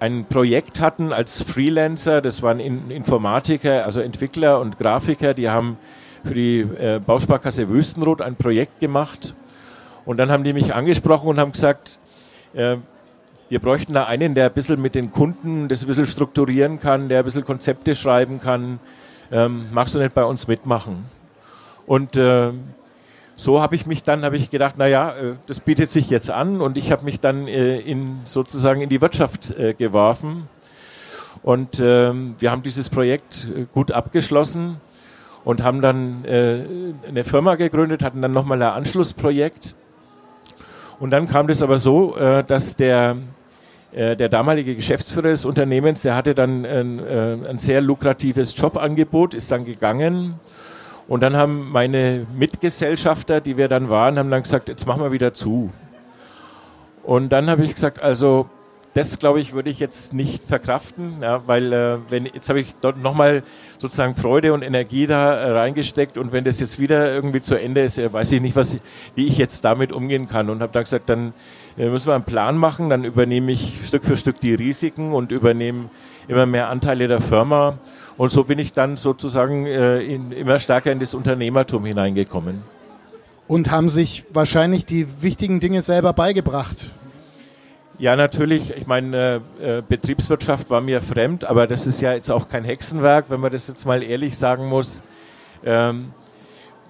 ein 0.00 0.26
Projekt 0.26 0.80
hatten 0.80 1.12
als 1.14 1.42
Freelancer, 1.42 2.20
das 2.20 2.42
waren 2.42 2.60
Informatiker, 2.60 3.86
also 3.86 4.00
Entwickler 4.00 4.60
und 4.60 4.78
Grafiker, 4.78 5.32
die 5.32 5.48
haben 5.48 5.78
für 6.24 6.34
die 6.34 6.60
äh, 6.60 7.00
Bausparkasse 7.04 7.70
Wüstenrot 7.70 8.20
ein 8.20 8.36
Projekt 8.36 8.80
gemacht. 8.80 9.34
Und 10.04 10.18
dann 10.18 10.30
haben 10.30 10.44
die 10.44 10.52
mich 10.52 10.74
angesprochen 10.74 11.28
und 11.28 11.38
haben 11.38 11.52
gesagt, 11.52 11.98
äh, 12.54 12.76
wir 13.52 13.60
bräuchten 13.60 13.92
da 13.92 14.04
einen, 14.04 14.34
der 14.34 14.46
ein 14.46 14.54
bisschen 14.54 14.80
mit 14.80 14.94
den 14.94 15.12
Kunden 15.12 15.68
das 15.68 15.82
ein 15.82 15.86
bisschen 15.86 16.06
strukturieren 16.06 16.80
kann, 16.80 17.10
der 17.10 17.18
ein 17.18 17.24
bisschen 17.26 17.44
Konzepte 17.44 17.94
schreiben 17.94 18.40
kann. 18.40 18.80
Ähm, 19.30 19.66
magst 19.72 19.94
du 19.94 19.98
nicht 19.98 20.14
bei 20.14 20.24
uns 20.24 20.48
mitmachen? 20.48 21.04
Und 21.86 22.16
äh, 22.16 22.50
so 23.36 23.60
habe 23.60 23.74
ich 23.74 23.84
mich 23.84 24.04
dann, 24.04 24.24
habe 24.24 24.38
ich 24.38 24.50
gedacht, 24.50 24.78
naja, 24.78 25.10
äh, 25.10 25.34
das 25.46 25.60
bietet 25.60 25.90
sich 25.90 26.08
jetzt 26.08 26.30
an 26.30 26.62
und 26.62 26.78
ich 26.78 26.90
habe 26.90 27.04
mich 27.04 27.20
dann 27.20 27.46
äh, 27.46 27.78
in, 27.78 28.20
sozusagen 28.24 28.80
in 28.80 28.88
die 28.88 29.02
Wirtschaft 29.02 29.54
äh, 29.56 29.74
geworfen. 29.74 30.48
Und 31.42 31.78
ähm, 31.78 32.36
wir 32.38 32.50
haben 32.50 32.62
dieses 32.62 32.88
Projekt 32.88 33.46
äh, 33.54 33.66
gut 33.70 33.92
abgeschlossen 33.92 34.80
und 35.44 35.62
haben 35.62 35.82
dann 35.82 36.24
äh, 36.24 36.64
eine 37.06 37.22
Firma 37.22 37.56
gegründet, 37.56 38.02
hatten 38.02 38.22
dann 38.22 38.32
nochmal 38.32 38.62
ein 38.62 38.72
Anschlussprojekt. 38.72 39.76
Und 40.98 41.10
dann 41.10 41.28
kam 41.28 41.48
das 41.48 41.60
aber 41.60 41.78
so, 41.78 42.14
dass 42.46 42.76
der, 42.76 43.16
der 44.16 44.28
damalige 44.28 44.74
Geschäftsführer 44.74 45.28
des 45.28 45.44
Unternehmens, 45.44 46.02
der 46.02 46.16
hatte 46.16 46.34
dann 46.34 46.64
ein, 46.64 46.98
äh, 46.98 47.36
ein 47.48 47.58
sehr 47.58 47.80
lukratives 47.80 48.54
Jobangebot, 48.56 49.34
ist 49.34 49.52
dann 49.52 49.64
gegangen. 49.64 50.40
Und 51.08 51.22
dann 51.22 51.36
haben 51.36 51.70
meine 51.70 52.26
Mitgesellschafter, 52.34 53.40
die 53.40 53.56
wir 53.56 53.68
dann 53.68 53.90
waren, 53.90 54.18
haben 54.18 54.30
dann 54.30 54.42
gesagt, 54.42 54.68
jetzt 54.68 54.86
machen 54.86 55.02
wir 55.02 55.12
wieder 55.12 55.32
zu. 55.32 55.70
Und 57.02 57.30
dann 57.30 57.50
habe 57.50 57.64
ich 57.64 57.74
gesagt, 57.74 58.00
also 58.02 58.48
das 58.94 59.18
glaube 59.18 59.40
ich, 59.40 59.54
würde 59.54 59.70
ich 59.70 59.78
jetzt 59.78 60.12
nicht 60.12 60.44
verkraften, 60.44 61.22
ja, 61.22 61.42
weil 61.46 61.72
äh, 61.72 61.98
wenn 62.10 62.26
jetzt 62.26 62.48
habe 62.50 62.60
ich 62.60 62.74
dort 62.80 62.98
nochmal 62.98 63.42
sozusagen 63.78 64.14
Freude 64.14 64.52
und 64.52 64.62
Energie 64.62 65.06
da 65.06 65.32
äh, 65.32 65.50
reingesteckt 65.52 66.18
und 66.18 66.32
wenn 66.32 66.44
das 66.44 66.60
jetzt 66.60 66.78
wieder 66.78 67.10
irgendwie 67.10 67.40
zu 67.40 67.54
Ende 67.54 67.82
ist, 67.82 67.98
äh, 67.98 68.12
weiß 68.12 68.32
ich 68.32 68.42
nicht, 68.42 68.54
was 68.54 68.74
ich, 68.74 68.82
wie 69.14 69.26
ich 69.26 69.38
jetzt 69.38 69.64
damit 69.64 69.92
umgehen 69.92 70.28
kann 70.28 70.50
und 70.50 70.60
habe 70.60 70.72
dann 70.72 70.84
gesagt, 70.84 71.08
dann 71.08 71.32
äh, 71.78 71.88
müssen 71.88 72.08
wir 72.08 72.14
einen 72.14 72.24
Plan 72.24 72.58
machen, 72.58 72.90
dann 72.90 73.04
übernehme 73.04 73.52
ich 73.52 73.86
Stück 73.86 74.04
für 74.04 74.16
Stück 74.16 74.40
die 74.40 74.54
Risiken 74.54 75.12
und 75.12 75.32
übernehme 75.32 75.88
immer 76.28 76.44
mehr 76.44 76.68
Anteile 76.68 77.08
der 77.08 77.22
Firma 77.22 77.78
und 78.18 78.30
so 78.30 78.44
bin 78.44 78.58
ich 78.58 78.72
dann 78.72 78.98
sozusagen 78.98 79.66
äh, 79.66 80.00
in, 80.00 80.32
immer 80.32 80.58
stärker 80.58 80.92
in 80.92 81.00
das 81.00 81.14
Unternehmertum 81.14 81.86
hineingekommen. 81.86 82.62
Und 83.48 83.70
haben 83.70 83.88
sich 83.88 84.24
wahrscheinlich 84.32 84.86
die 84.86 85.22
wichtigen 85.22 85.60
Dinge 85.60 85.82
selber 85.82 86.12
beigebracht. 86.12 86.92
Ja, 87.98 88.16
natürlich. 88.16 88.74
Ich 88.76 88.86
meine, 88.86 89.42
äh, 89.60 89.78
äh, 89.78 89.82
Betriebswirtschaft 89.86 90.70
war 90.70 90.80
mir 90.80 91.00
fremd, 91.00 91.44
aber 91.44 91.66
das 91.66 91.86
ist 91.86 92.00
ja 92.00 92.12
jetzt 92.12 92.30
auch 92.30 92.48
kein 92.48 92.64
Hexenwerk, 92.64 93.26
wenn 93.28 93.40
man 93.40 93.52
das 93.52 93.68
jetzt 93.68 93.84
mal 93.84 94.02
ehrlich 94.02 94.36
sagen 94.38 94.66
muss. 94.66 95.02
Ähm, 95.64 96.12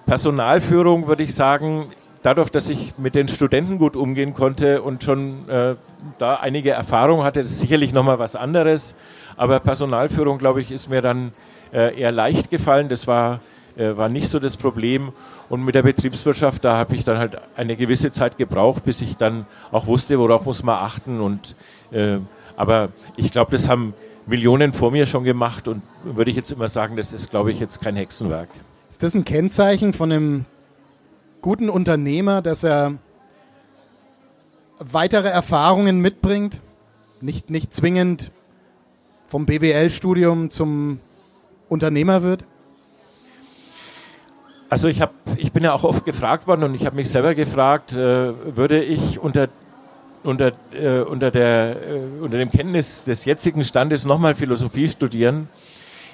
Personalführung 0.05 1.07
würde 1.07 1.23
ich 1.23 1.35
sagen, 1.35 1.87
dadurch, 2.23 2.49
dass 2.49 2.69
ich 2.69 2.97
mit 2.97 3.15
den 3.15 3.27
Studenten 3.27 3.77
gut 3.77 3.95
umgehen 3.95 4.33
konnte 4.33 4.81
und 4.81 5.03
schon 5.03 5.47
äh, 5.49 5.75
da 6.17 6.35
einige 6.35 6.71
Erfahrung 6.71 7.23
hatte, 7.23 7.41
das 7.41 7.51
ist 7.51 7.59
sicherlich 7.59 7.93
nochmal 7.93 8.17
was 8.17 8.35
anderes. 8.35 8.95
Aber 9.35 9.59
Personalführung, 9.59 10.37
glaube 10.37 10.61
ich, 10.61 10.71
ist 10.71 10.89
mir 10.89 11.01
dann 11.01 11.31
äh, 11.73 11.99
eher 11.99 12.11
leicht 12.11 12.49
gefallen. 12.49 12.89
Das 12.89 13.07
war, 13.07 13.39
war 13.75 14.09
nicht 14.09 14.27
so 14.27 14.39
das 14.39 14.57
Problem. 14.57 15.11
Und 15.49 15.63
mit 15.63 15.75
der 15.75 15.83
Betriebswirtschaft, 15.83 16.63
da 16.63 16.77
habe 16.77 16.95
ich 16.95 17.03
dann 17.03 17.17
halt 17.17 17.37
eine 17.55 17.75
gewisse 17.75 18.11
Zeit 18.11 18.37
gebraucht, 18.37 18.83
bis 18.83 19.01
ich 19.01 19.17
dann 19.17 19.45
auch 19.71 19.87
wusste, 19.87 20.19
worauf 20.19 20.45
muss 20.45 20.63
man 20.63 20.75
achten. 20.75 21.19
Und, 21.19 21.55
äh, 21.91 22.17
aber 22.55 22.89
ich 23.17 23.31
glaube, 23.31 23.51
das 23.51 23.67
haben 23.67 23.93
Millionen 24.25 24.73
vor 24.73 24.91
mir 24.91 25.05
schon 25.05 25.23
gemacht 25.23 25.67
und 25.67 25.81
würde 26.03 26.31
ich 26.31 26.37
jetzt 26.37 26.51
immer 26.51 26.67
sagen, 26.67 26.95
das 26.95 27.13
ist, 27.13 27.29
glaube 27.29 27.51
ich, 27.51 27.59
jetzt 27.59 27.81
kein 27.81 27.95
Hexenwerk. 27.95 28.49
Ist 28.89 29.03
das 29.03 29.15
ein 29.15 29.25
Kennzeichen 29.25 29.93
von 29.93 30.11
einem 30.11 30.45
guten 31.41 31.69
Unternehmer, 31.69 32.41
dass 32.41 32.63
er 32.63 32.93
weitere 34.79 35.29
Erfahrungen 35.29 35.99
mitbringt? 35.99 36.61
Nicht, 37.21 37.49
nicht 37.49 37.73
zwingend 37.73 38.31
vom 39.27 39.45
BWL-Studium 39.45 40.51
zum 40.51 40.99
Unternehmer 41.69 42.21
wird? 42.21 42.45
Also 44.73 44.87
ich, 44.87 45.01
hab, 45.01 45.13
ich 45.37 45.51
bin 45.51 45.63
ja 45.63 45.71
auch 45.71 45.83
oft 45.83 46.03
gefragt 46.03 46.47
worden 46.47 46.63
und 46.63 46.73
ich 46.73 46.87
habe 46.87 46.95
mich 46.95 47.07
selber 47.07 47.35
gefragt, 47.35 47.93
äh, 47.93 48.33
würde 48.57 48.83
ich 48.83 49.19
unter, 49.19 49.47
unter, 50.23 50.51
äh, 50.71 51.01
unter, 51.01 51.29
der, 51.29 51.75
äh, 51.75 51.99
unter 52.19 52.39
dem 52.39 52.49
Kenntnis 52.49 53.05
des 53.05 53.23
jetzigen 53.25 53.63
Standes 53.63 54.05
nochmal 54.05 54.33
Philosophie 54.33 54.87
studieren? 54.87 55.47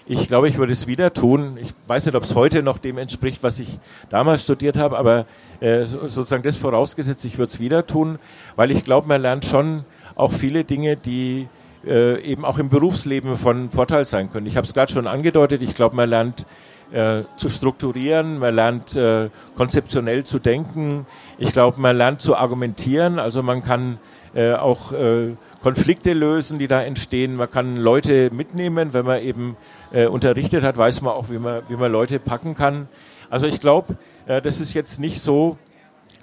Ich 0.07 0.27
glaube, 0.27 0.49
ich 0.49 0.57
würde 0.57 0.73
es 0.73 0.87
wieder 0.87 1.13
tun. 1.13 1.57
Ich 1.61 1.73
weiß 1.87 2.05
nicht, 2.07 2.15
ob 2.15 2.23
es 2.23 2.35
heute 2.35 2.61
noch 2.61 2.79
dem 2.79 2.97
entspricht, 2.97 3.43
was 3.43 3.59
ich 3.59 3.79
damals 4.09 4.41
studiert 4.41 4.77
habe, 4.77 4.97
aber 4.97 5.25
äh, 5.61 5.85
sozusagen 5.85 6.43
das 6.43 6.57
vorausgesetzt, 6.57 7.23
ich 7.23 7.37
würde 7.37 7.51
es 7.51 7.61
wieder 7.61 7.87
tun, 7.87 8.19
weil 8.57 8.71
ich 8.71 8.83
glaube, 8.83 9.07
man 9.07 9.21
lernt 9.21 9.45
schon 9.45 9.85
auch 10.15 10.33
viele 10.33 10.65
Dinge, 10.65 10.97
die 10.97 11.47
äh, 11.87 12.21
eben 12.23 12.43
auch 12.43 12.57
im 12.57 12.67
Berufsleben 12.67 13.37
von 13.37 13.69
Vorteil 13.69 14.03
sein 14.03 14.29
können. 14.29 14.47
Ich 14.47 14.57
habe 14.57 14.67
es 14.67 14.73
gerade 14.73 14.91
schon 14.91 15.07
angedeutet, 15.07 15.61
ich 15.61 15.75
glaube, 15.75 15.95
man 15.95 16.09
lernt 16.09 16.45
äh, 16.93 17.23
zu 17.35 17.49
strukturieren, 17.49 18.39
man 18.39 18.55
lernt 18.55 18.95
äh, 18.95 19.29
konzeptionell 19.55 20.23
zu 20.23 20.39
denken. 20.39 21.05
Ich 21.37 21.51
glaube, 21.51 21.79
man 21.79 21.95
lernt 21.95 22.21
zu 22.21 22.35
argumentieren, 22.35 23.19
also 23.19 23.43
man 23.43 23.63
kann 23.63 23.99
äh, 24.33 24.53
auch 24.53 24.91
äh, 24.91 25.35
Konflikte 25.61 26.13
lösen, 26.13 26.59
die 26.59 26.67
da 26.67 26.81
entstehen. 26.81 27.35
Man 27.35 27.49
kann 27.49 27.75
Leute 27.75 28.29
mitnehmen, 28.31 28.93
wenn 28.93 29.05
man 29.05 29.21
eben 29.21 29.57
äh, 29.91 30.07
unterrichtet 30.07 30.63
hat, 30.63 30.77
weiß 30.77 31.01
man 31.01 31.13
auch, 31.13 31.29
wie 31.29 31.39
man, 31.39 31.61
wie 31.67 31.75
man 31.75 31.91
Leute 31.91 32.19
packen 32.19 32.55
kann. 32.55 32.87
Also 33.29 33.45
ich 33.45 33.59
glaube, 33.59 33.97
äh, 34.25 34.41
das 34.41 34.59
ist 34.59 34.73
jetzt 34.73 34.99
nicht 34.99 35.19
so, 35.21 35.57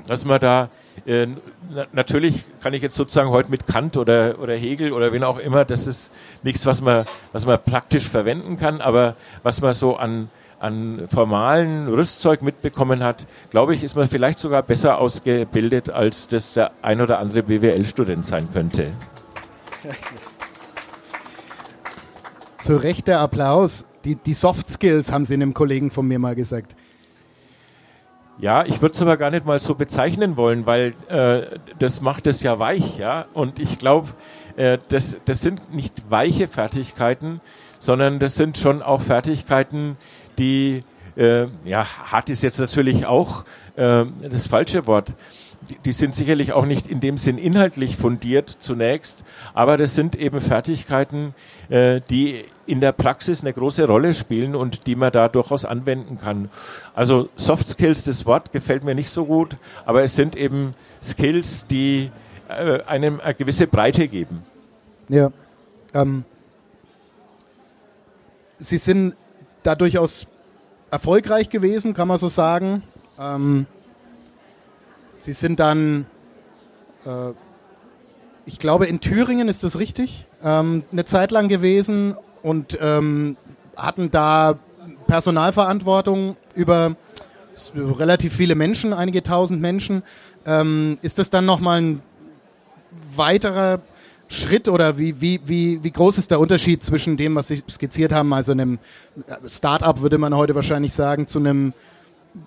dass 0.06 0.24
man 0.24 0.40
da 0.40 0.68
äh, 1.04 1.26
natürlich 1.92 2.44
kann 2.60 2.74
ich 2.74 2.82
jetzt 2.82 2.96
sozusagen 2.96 3.30
heute 3.30 3.50
mit 3.50 3.66
Kant 3.66 3.96
oder, 3.96 4.38
oder 4.38 4.54
Hegel 4.54 4.92
oder 4.92 5.12
wen 5.12 5.24
auch 5.24 5.38
immer, 5.38 5.64
das 5.64 5.86
ist 5.86 6.12
nichts, 6.42 6.66
was 6.66 6.80
man, 6.80 7.04
was 7.32 7.46
man 7.46 7.58
praktisch 7.62 8.08
verwenden 8.08 8.56
kann, 8.56 8.80
aber 8.80 9.16
was 9.42 9.60
man 9.60 9.72
so 9.74 9.96
an, 9.96 10.30
an 10.66 11.06
formalen 11.08 11.88
Rüstzeug 11.88 12.42
mitbekommen 12.42 13.02
hat, 13.02 13.26
glaube 13.50 13.74
ich, 13.74 13.82
ist 13.82 13.94
man 13.94 14.08
vielleicht 14.08 14.38
sogar 14.38 14.62
besser 14.62 14.98
ausgebildet, 14.98 15.90
als 15.90 16.26
das 16.26 16.54
der 16.54 16.72
ein 16.82 17.00
oder 17.00 17.18
andere 17.18 17.44
BWL-Student 17.44 18.26
sein 18.26 18.48
könnte. 18.52 18.92
Zu 22.58 22.76
Recht 22.76 23.06
der 23.06 23.20
Applaus. 23.20 23.86
Die, 24.04 24.16
die 24.16 24.34
Soft 24.34 24.68
Skills 24.68 25.10
haben 25.10 25.24
Sie 25.24 25.34
einem 25.34 25.54
Kollegen 25.54 25.90
von 25.90 26.06
mir 26.06 26.18
mal 26.18 26.34
gesagt. 26.34 26.76
Ja, 28.38 28.66
ich 28.66 28.82
würde 28.82 28.94
es 28.94 29.00
aber 29.00 29.16
gar 29.16 29.30
nicht 29.30 29.46
mal 29.46 29.58
so 29.58 29.74
bezeichnen 29.74 30.36
wollen, 30.36 30.66
weil 30.66 30.94
äh, 31.08 31.58
das 31.78 32.02
macht 32.02 32.26
es 32.26 32.42
ja 32.42 32.58
weich, 32.58 32.98
ja. 32.98 33.26
Und 33.32 33.58
ich 33.58 33.78
glaube, 33.78 34.08
äh, 34.56 34.78
das, 34.88 35.18
das 35.24 35.40
sind 35.40 35.72
nicht 35.74 36.10
weiche 36.10 36.46
Fertigkeiten, 36.46 37.40
sondern 37.78 38.18
das 38.18 38.34
sind 38.34 38.58
schon 38.58 38.82
auch 38.82 39.00
Fertigkeiten, 39.00 39.96
die, 40.38 40.82
äh, 41.16 41.46
ja, 41.64 41.86
hart 42.10 42.30
ist 42.30 42.42
jetzt 42.42 42.58
natürlich 42.58 43.06
auch 43.06 43.44
äh, 43.76 44.04
das 44.28 44.46
falsche 44.46 44.86
Wort. 44.86 45.12
Die, 45.68 45.76
die 45.84 45.92
sind 45.92 46.14
sicherlich 46.14 46.52
auch 46.52 46.66
nicht 46.66 46.86
in 46.86 47.00
dem 47.00 47.16
Sinn 47.16 47.38
inhaltlich 47.38 47.96
fundiert 47.96 48.48
zunächst, 48.48 49.24
aber 49.54 49.76
das 49.76 49.94
sind 49.94 50.14
eben 50.14 50.40
Fertigkeiten, 50.40 51.34
äh, 51.68 52.00
die 52.10 52.44
in 52.66 52.80
der 52.80 52.92
Praxis 52.92 53.40
eine 53.40 53.52
große 53.52 53.86
Rolle 53.86 54.12
spielen 54.12 54.54
und 54.54 54.86
die 54.86 54.96
man 54.96 55.12
da 55.12 55.28
durchaus 55.28 55.64
anwenden 55.64 56.18
kann. 56.18 56.50
Also 56.94 57.28
Soft 57.36 57.68
Skills, 57.68 58.04
das 58.04 58.26
Wort 58.26 58.52
gefällt 58.52 58.84
mir 58.84 58.94
nicht 58.94 59.10
so 59.10 59.24
gut, 59.24 59.56
aber 59.84 60.02
es 60.02 60.14
sind 60.14 60.36
eben 60.36 60.74
Skills, 61.02 61.66
die 61.66 62.10
äh, 62.48 62.82
einem 62.82 63.20
eine 63.20 63.34
gewisse 63.34 63.66
Breite 63.66 64.08
geben. 64.08 64.42
Ja. 65.08 65.30
Ähm, 65.94 66.24
Sie 68.58 68.78
sind 68.78 69.16
da 69.66 69.74
durchaus 69.74 70.26
erfolgreich 70.90 71.50
gewesen, 71.50 71.92
kann 71.92 72.08
man 72.08 72.18
so 72.18 72.28
sagen. 72.28 72.82
Ähm, 73.18 73.66
Sie 75.18 75.32
sind 75.32 75.58
dann, 75.58 76.06
äh, 77.04 77.32
ich 78.44 78.58
glaube, 78.58 78.86
in 78.86 79.00
Thüringen 79.00 79.48
ist 79.48 79.64
das 79.64 79.78
richtig, 79.78 80.26
ähm, 80.44 80.84
eine 80.92 81.04
Zeit 81.04 81.32
lang 81.32 81.48
gewesen 81.48 82.16
und 82.42 82.78
ähm, 82.80 83.36
hatten 83.76 84.10
da 84.10 84.58
Personalverantwortung 85.06 86.36
über 86.54 86.94
relativ 87.74 88.34
viele 88.34 88.54
Menschen, 88.54 88.92
einige 88.92 89.22
tausend 89.22 89.60
Menschen. 89.60 90.02
Ähm, 90.44 90.98
ist 91.02 91.18
das 91.18 91.30
dann 91.30 91.44
nochmal 91.46 91.80
ein 91.80 92.02
weiterer 93.16 93.80
Schritt 94.28 94.68
oder 94.68 94.98
wie, 94.98 95.20
wie, 95.20 95.40
wie, 95.44 95.84
wie 95.84 95.90
groß 95.90 96.18
ist 96.18 96.30
der 96.30 96.40
Unterschied 96.40 96.82
zwischen 96.82 97.16
dem, 97.16 97.34
was 97.36 97.48
Sie 97.48 97.62
skizziert 97.70 98.12
haben, 98.12 98.32
also 98.32 98.52
einem 98.52 98.78
Start-up 99.46 100.00
würde 100.00 100.18
man 100.18 100.34
heute 100.34 100.54
wahrscheinlich 100.54 100.92
sagen, 100.92 101.26
zu 101.26 101.38
einem 101.38 101.72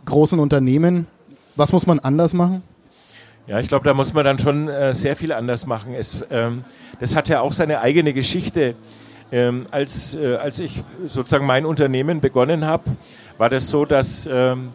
großen 0.05 0.39
Unternehmen? 0.39 1.07
Was 1.55 1.71
muss 1.71 1.88
man 1.88 2.00
anders 2.00 2.33
machen? 2.33 2.63
Ja, 3.48 3.59
ich 3.59 3.67
glaube, 3.67 3.86
da 3.86 3.93
muss 3.93 4.13
man 4.13 4.25
dann 4.25 4.38
schon 4.38 4.67
äh, 4.67 4.93
sehr 4.93 5.15
viel 5.15 5.31
anders 5.31 5.65
machen. 5.65 5.95
Es, 5.95 6.24
ähm, 6.29 6.63
das 7.00 7.15
hat 7.15 7.29
ja 7.29 7.41
auch 7.41 7.53
seine 7.53 7.81
eigene 7.81 8.13
Geschichte. 8.13 8.75
ähm, 9.31 9.65
als, 9.71 10.15
äh, 10.15 10.36
als 10.36 10.59
ich 10.59 10.83
sozusagen 11.07 11.45
mein 11.45 11.65
Unternehmen 11.65 12.19
begonnen 12.19 12.65
habe, 12.65 12.83
war 13.38 13.50
das 13.50 13.69
so, 13.69 13.86
dass 13.86 14.27
ähm, 14.31 14.69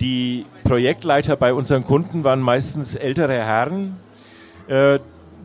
die 0.00 0.46
Projektleiter 0.64 1.36
bei 1.36 1.54
unseren 1.54 1.84
Kunden 1.84 2.24
waren 2.24 2.40
meistens 2.40 2.96
ältere 2.96 3.34
Herren, 3.34 3.96
äh, 4.68 4.98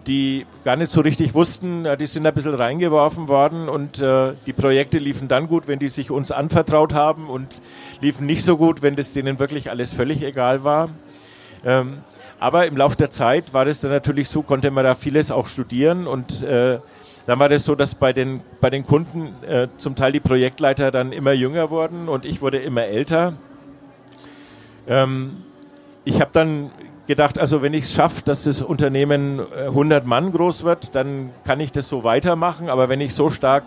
die 0.07 0.45
gar 0.63 0.75
nicht 0.75 0.91
so 0.91 1.01
richtig 1.01 1.33
wussten, 1.33 1.87
die 1.99 2.05
sind 2.05 2.25
ein 2.25 2.33
bisschen 2.33 2.53
reingeworfen 2.53 3.27
worden 3.27 3.69
und 3.69 4.01
äh, 4.01 4.33
die 4.45 4.53
Projekte 4.53 4.97
liefen 4.97 5.27
dann 5.27 5.47
gut, 5.47 5.67
wenn 5.67 5.79
die 5.79 5.89
sich 5.89 6.11
uns 6.11 6.31
anvertraut 6.31 6.93
haben 6.93 7.29
und 7.29 7.61
liefen 8.01 8.25
nicht 8.25 8.43
so 8.43 8.57
gut, 8.57 8.81
wenn 8.81 8.95
das 8.95 9.13
denen 9.13 9.39
wirklich 9.39 9.69
alles 9.69 9.93
völlig 9.93 10.23
egal 10.23 10.63
war. 10.63 10.89
Ähm, 11.65 11.99
aber 12.39 12.67
im 12.67 12.77
Laufe 12.77 12.95
der 12.95 13.11
Zeit 13.11 13.53
war 13.53 13.65
das 13.65 13.81
dann 13.81 13.91
natürlich 13.91 14.29
so, 14.29 14.41
konnte 14.41 14.71
man 14.71 14.83
da 14.83 14.95
vieles 14.95 15.29
auch 15.31 15.47
studieren 15.47 16.07
und 16.07 16.41
äh, 16.43 16.79
dann 17.25 17.39
war 17.39 17.49
das 17.49 17.65
so, 17.65 17.75
dass 17.75 17.95
bei 17.95 18.13
den, 18.13 18.41
bei 18.61 18.69
den 18.69 18.87
Kunden 18.87 19.33
äh, 19.47 19.67
zum 19.77 19.95
Teil 19.95 20.13
die 20.13 20.19
Projektleiter 20.19 20.89
dann 20.89 21.11
immer 21.11 21.33
jünger 21.33 21.69
wurden 21.69 22.07
und 22.07 22.25
ich 22.25 22.41
wurde 22.41 22.57
immer 22.57 22.85
älter. 22.85 23.33
Ähm, 24.87 25.43
ich 26.05 26.21
habe 26.21 26.31
dann 26.33 26.71
gedacht, 27.09 27.39
also 27.39 27.63
wenn 27.63 27.73
ich 27.73 27.85
es 27.85 27.93
schaffe, 27.93 28.21
dass 28.23 28.43
das 28.43 28.61
Unternehmen 28.61 29.41
100 29.41 30.03
äh, 30.03 30.07
Mann 30.07 30.31
groß 30.31 30.63
wird, 30.63 30.93
dann 30.93 31.31
kann 31.43 31.59
ich 31.59 31.71
das 31.71 31.87
so 31.87 32.03
weitermachen. 32.03 32.69
Aber 32.69 32.87
wenn 32.87 33.01
ich 33.01 33.15
so 33.15 33.31
stark, 33.31 33.63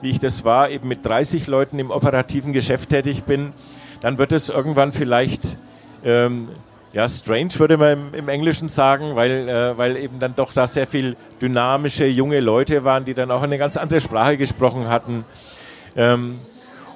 wie 0.00 0.08
ich 0.08 0.20
das 0.20 0.42
war, 0.42 0.70
eben 0.70 0.88
mit 0.88 1.04
30 1.04 1.48
Leuten 1.48 1.78
im 1.78 1.90
operativen 1.90 2.54
Geschäft 2.54 2.88
tätig 2.88 3.24
bin, 3.24 3.52
dann 4.00 4.16
wird 4.16 4.32
es 4.32 4.48
irgendwann 4.48 4.92
vielleicht 4.92 5.58
ähm, 6.02 6.48
ja, 6.94 7.06
strange 7.06 7.50
würde 7.58 7.76
man 7.76 8.14
im, 8.14 8.30
Englischen 8.30 8.68
sagen, 8.68 9.16
weil, 9.16 9.48
äh, 9.50 9.76
weil 9.76 9.98
eben 9.98 10.18
dann 10.18 10.34
doch 10.34 10.54
da 10.54 10.66
sehr 10.66 10.86
viel 10.86 11.14
dynamische 11.42 12.06
junge 12.06 12.40
Leute 12.40 12.84
waren, 12.84 13.04
die 13.04 13.12
dann 13.12 13.30
auch 13.30 13.42
eine 13.42 13.58
ganz 13.58 13.76
andere 13.76 14.00
Sprache 14.00 14.38
gesprochen 14.38 14.88
hatten. 14.88 15.26
Ähm, 15.94 16.38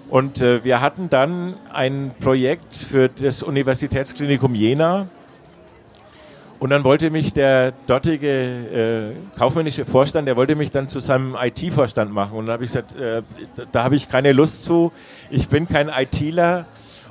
und 0.09 0.41
äh, 0.41 0.65
wir 0.65 0.81
hatten 0.81 1.11
dann 1.11 1.55
ein 1.71 2.13
Projekt 2.19 2.77
für 2.77 3.11
das 3.11 3.43
Universitätsklinikum 3.43 4.55
Jena, 4.55 5.09
und 6.63 6.71
dann 6.71 6.85
wollte 6.85 7.11
mich 7.11 7.33
der 7.33 7.73
dortige 7.89 8.29
äh, 8.29 9.37
kaufmännische 9.37 9.85
Vorstand, 9.85 10.29
der 10.29 10.37
wollte 10.37 10.55
mich 10.55 10.71
dann 10.71 10.89
zu 10.89 11.01
seinem 11.01 11.35
IT-Vorstand 11.35 12.13
machen. 12.13 12.39
Und 12.39 12.47
dann 12.47 12.53
habe 12.53 12.63
ich 12.63 12.69
gesagt, 12.69 12.97
äh, 12.97 13.23
da, 13.57 13.65
da 13.73 13.83
habe 13.83 13.97
ich 13.97 14.09
keine 14.09 14.31
Lust 14.31 14.63
zu. 14.63 14.93
Ich 15.29 15.49
bin 15.49 15.67
kein 15.67 15.89
ITler 15.89 16.67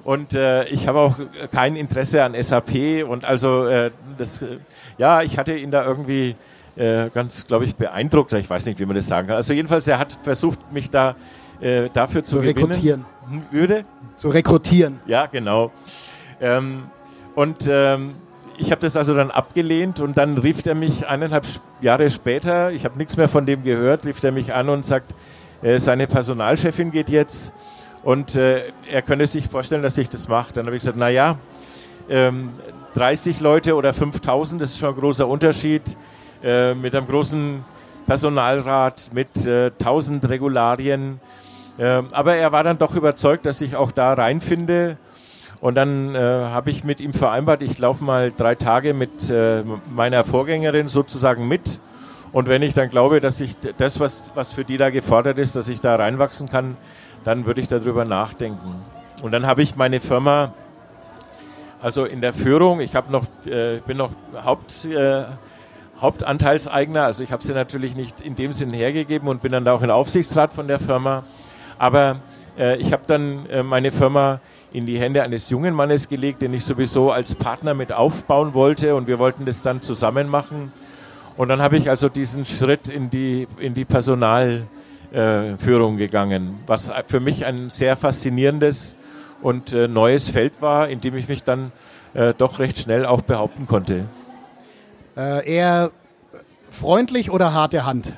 und 0.06 0.36
äh, 0.36 0.64
ich 0.70 0.88
habe 0.88 1.00
auch 1.00 1.16
kein 1.52 1.76
Interesse 1.76 2.24
an 2.24 2.34
SAP. 2.42 3.04
Und 3.06 3.26
also 3.26 3.66
äh, 3.66 3.92
das, 4.18 4.42
äh, 4.42 4.60
ja, 4.98 5.22
ich 5.22 5.38
hatte 5.38 5.54
ihn 5.54 5.70
da 5.70 5.84
irgendwie 5.84 6.38
äh, 6.78 7.10
ganz, 7.10 7.46
glaube 7.46 7.66
ich, 7.66 7.76
beeindruckt. 7.76 8.32
Ich 8.32 8.50
weiß 8.50 8.68
nicht, 8.68 8.80
wie 8.80 8.86
man 8.86 8.96
das 8.96 9.08
sagen 9.08 9.28
kann. 9.28 9.36
Also 9.36 9.52
jedenfalls, 9.52 9.86
er 9.86 10.00
hat 10.00 10.18
versucht, 10.24 10.72
mich 10.72 10.90
da 10.90 11.18
äh, 11.60 11.90
dafür 11.92 12.24
zu, 12.24 12.38
zu 12.38 12.42
gewinnen. 12.42 12.68
rekrutieren. 12.68 13.06
Hm, 13.30 13.44
würde? 13.52 13.84
Zu 14.16 14.30
rekrutieren. 14.30 15.02
Ja, 15.08 15.26
genau. 15.26 15.74
Ähm, 16.40 16.84
und 17.36 17.68
ähm, 17.70 18.14
ich 18.62 18.72
habe 18.72 18.82
das 18.82 18.96
also 18.96 19.16
dann 19.16 19.32
abgelehnt 19.32 20.00
und 20.00 20.18
dann 20.20 20.38
rief 20.38 20.64
er 20.68 20.76
mich 20.76 21.08
eineinhalb 21.08 21.46
Jahre 21.82 22.12
später, 22.12 22.72
ich 22.72 22.86
habe 22.86 22.96
nichts 22.98 23.18
mehr 23.18 23.28
von 23.28 23.48
dem 23.48 23.64
gehört, 23.64 24.06
rief 24.06 24.24
er 24.24 24.32
mich 24.32 24.54
an 24.54 24.70
und 24.70 24.86
sagt, 24.86 25.16
äh, 25.64 25.80
seine 25.80 26.06
Personalchefin 26.06 26.92
geht 26.92 27.10
jetzt 27.10 27.54
und 28.04 28.36
äh, 28.36 28.62
er 28.90 29.02
könne 29.02 29.26
sich 29.26 29.48
vorstellen, 29.48 29.82
dass 29.82 29.98
ich 29.98 30.10
das 30.10 30.28
mache. 30.28 30.54
Dann 30.54 30.68
habe 30.68 30.76
ich 30.76 30.82
gesagt, 30.82 30.98
naja, 30.98 31.38
ähm, 32.08 32.50
30 32.94 33.40
Leute 33.40 33.76
oder 33.76 33.94
5000, 33.94 34.62
das 34.62 34.70
ist 34.70 34.78
schon 34.78 34.90
ein 34.90 35.00
großer 35.00 35.28
Unterschied, 35.28 35.98
äh, 36.44 36.76
mit 36.76 36.96
einem 36.96 37.08
großen 37.08 37.66
Personalrat, 38.06 39.10
mit 39.12 39.48
äh, 39.48 39.72
1000 39.72 40.30
Regularien. 40.30 41.20
Ähm, 41.80 42.10
aber 42.12 42.36
er 42.36 42.52
war 42.52 42.64
dann 42.64 42.78
doch 42.78 42.94
überzeugt, 42.94 43.48
dass 43.48 43.60
ich 43.62 43.76
auch 43.76 43.92
da 43.92 44.14
reinfinde 44.14 44.98
und 45.62 45.76
dann 45.76 46.16
äh, 46.16 46.20
habe 46.20 46.72
ich 46.72 46.84
mit 46.84 47.00
ihm 47.00 47.14
vereinbart, 47.14 47.62
ich 47.62 47.78
laufe 47.78 48.04
mal 48.04 48.32
drei 48.36 48.56
Tage 48.56 48.96
mit 48.96 49.30
äh, 49.30 49.64
meiner 49.94 50.24
Vorgängerin 50.24 50.88
sozusagen 50.88 51.48
mit. 51.48 51.80
Und 52.34 52.48
wenn 52.48 52.64
ich 52.64 52.74
dann 52.74 52.90
glaube, 52.90 53.22
dass 53.22 53.40
ich 53.42 53.58
das, 53.78 54.00
was, 54.00 54.24
was 54.34 54.52
für 54.52 54.66
die 54.66 54.78
da 54.78 54.90
gefordert 54.90 55.38
ist, 55.38 55.56
dass 55.56 55.70
ich 55.70 55.80
da 55.80 55.96
reinwachsen 55.96 56.50
kann, 56.50 56.78
dann 57.24 57.46
würde 57.46 57.62
ich 57.62 57.68
darüber 57.68 58.06
nachdenken. 58.06 58.76
Und 59.22 59.34
dann 59.34 59.46
habe 59.46 59.62
ich 59.62 59.76
meine 59.76 60.00
Firma, 60.00 60.56
also 61.80 62.06
in 62.06 62.22
der 62.22 62.34
Führung, 62.34 62.80
ich 62.82 62.96
habe 62.96 63.12
noch, 63.12 63.26
äh, 63.46 63.82
bin 63.86 63.98
noch 63.98 64.10
Haupt, 64.44 64.86
äh, 64.86 65.26
Hauptanteilseigner, 66.00 67.04
also 67.04 67.24
ich 67.24 67.32
habe 67.32 67.44
sie 67.44 67.54
natürlich 67.54 67.96
nicht 67.96 68.20
in 68.20 68.36
dem 68.36 68.52
Sinn 68.52 68.72
hergegeben 68.72 69.28
und 69.28 69.44
bin 69.44 69.52
dann 69.52 69.64
da 69.64 69.74
auch 69.74 69.84
im 69.84 69.92
Aufsichtsrat 69.92 70.54
von 70.54 70.68
der 70.68 70.80
Firma. 70.80 71.24
Aber 71.78 72.16
äh, 72.58 72.78
ich 72.78 72.92
habe 72.94 73.04
dann 73.06 73.46
äh, 73.46 73.62
meine 73.62 73.92
Firma 73.92 74.40
in 74.74 74.86
die 74.86 75.00
Hände 75.00 75.24
eines 75.24 75.50
jungen 75.50 75.74
Mannes 75.74 76.10
gelegt, 76.10 76.42
den 76.42 76.54
ich 76.54 76.64
sowieso 76.64 77.12
als 77.12 77.36
Partner 77.36 77.74
mit 77.74 77.92
aufbauen 77.92 78.54
wollte 78.54 78.96
und 78.96 79.08
wir 79.08 79.20
wollten 79.20 79.46
das 79.46 79.62
dann 79.62 79.82
zusammen 79.82 80.30
machen. 80.30 80.72
Und 81.38 81.50
dann 81.50 81.62
habe 81.62 81.78
ich 81.78 81.90
also 81.90 82.10
diesen 82.10 82.46
Schritt 82.46 82.88
in 82.88 83.10
die, 83.10 83.48
in 83.58 83.74
die 83.74 83.86
Personalführung 83.86 85.96
äh, 85.96 85.98
gegangen, 85.98 86.60
was 86.68 86.92
für 87.06 87.20
mich 87.20 87.46
ein 87.46 87.70
sehr 87.70 87.98
faszinierendes 87.98 88.96
und 89.42 89.74
äh, 89.74 89.88
neues 89.88 90.30
Feld 90.30 90.62
war, 90.62 90.88
in 90.88 91.00
dem 91.00 91.16
ich 91.16 91.28
mich 91.28 91.44
dann 91.44 91.72
äh, 92.14 92.34
doch 92.38 92.60
recht 92.60 92.80
schnell 92.80 93.06
auch 93.06 93.22
behaupten 93.22 93.68
konnte. 93.68 94.06
Äh, 95.18 95.50
eher 95.50 95.92
freundlich 96.70 97.32
oder 97.32 97.54
harte 97.54 97.86
Hand? 97.86 98.14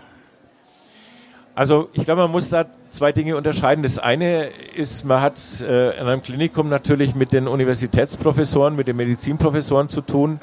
Also 1.56 1.90
ich 1.94 2.04
glaube, 2.04 2.24
man 2.24 2.32
muss 2.32 2.50
da 2.50 2.66
zwei 2.90 3.12
Dinge 3.12 3.38
unterscheiden. 3.38 3.84
Das 3.84 4.00
eine 4.00 4.48
ist, 4.76 5.06
man 5.06 5.22
hat 5.22 5.40
äh, 5.62 5.92
in 6.00 6.08
einem 6.08 6.22
Klinikum 6.24 6.68
natürlich 6.68 7.14
mit 7.14 7.32
den 7.32 7.48
Universitätsprofessoren, 7.48 8.76
mit 8.76 8.88
den 8.88 8.96
Medizinprofessoren 8.96 9.88
zu 9.88 10.02
tun. 10.02 10.40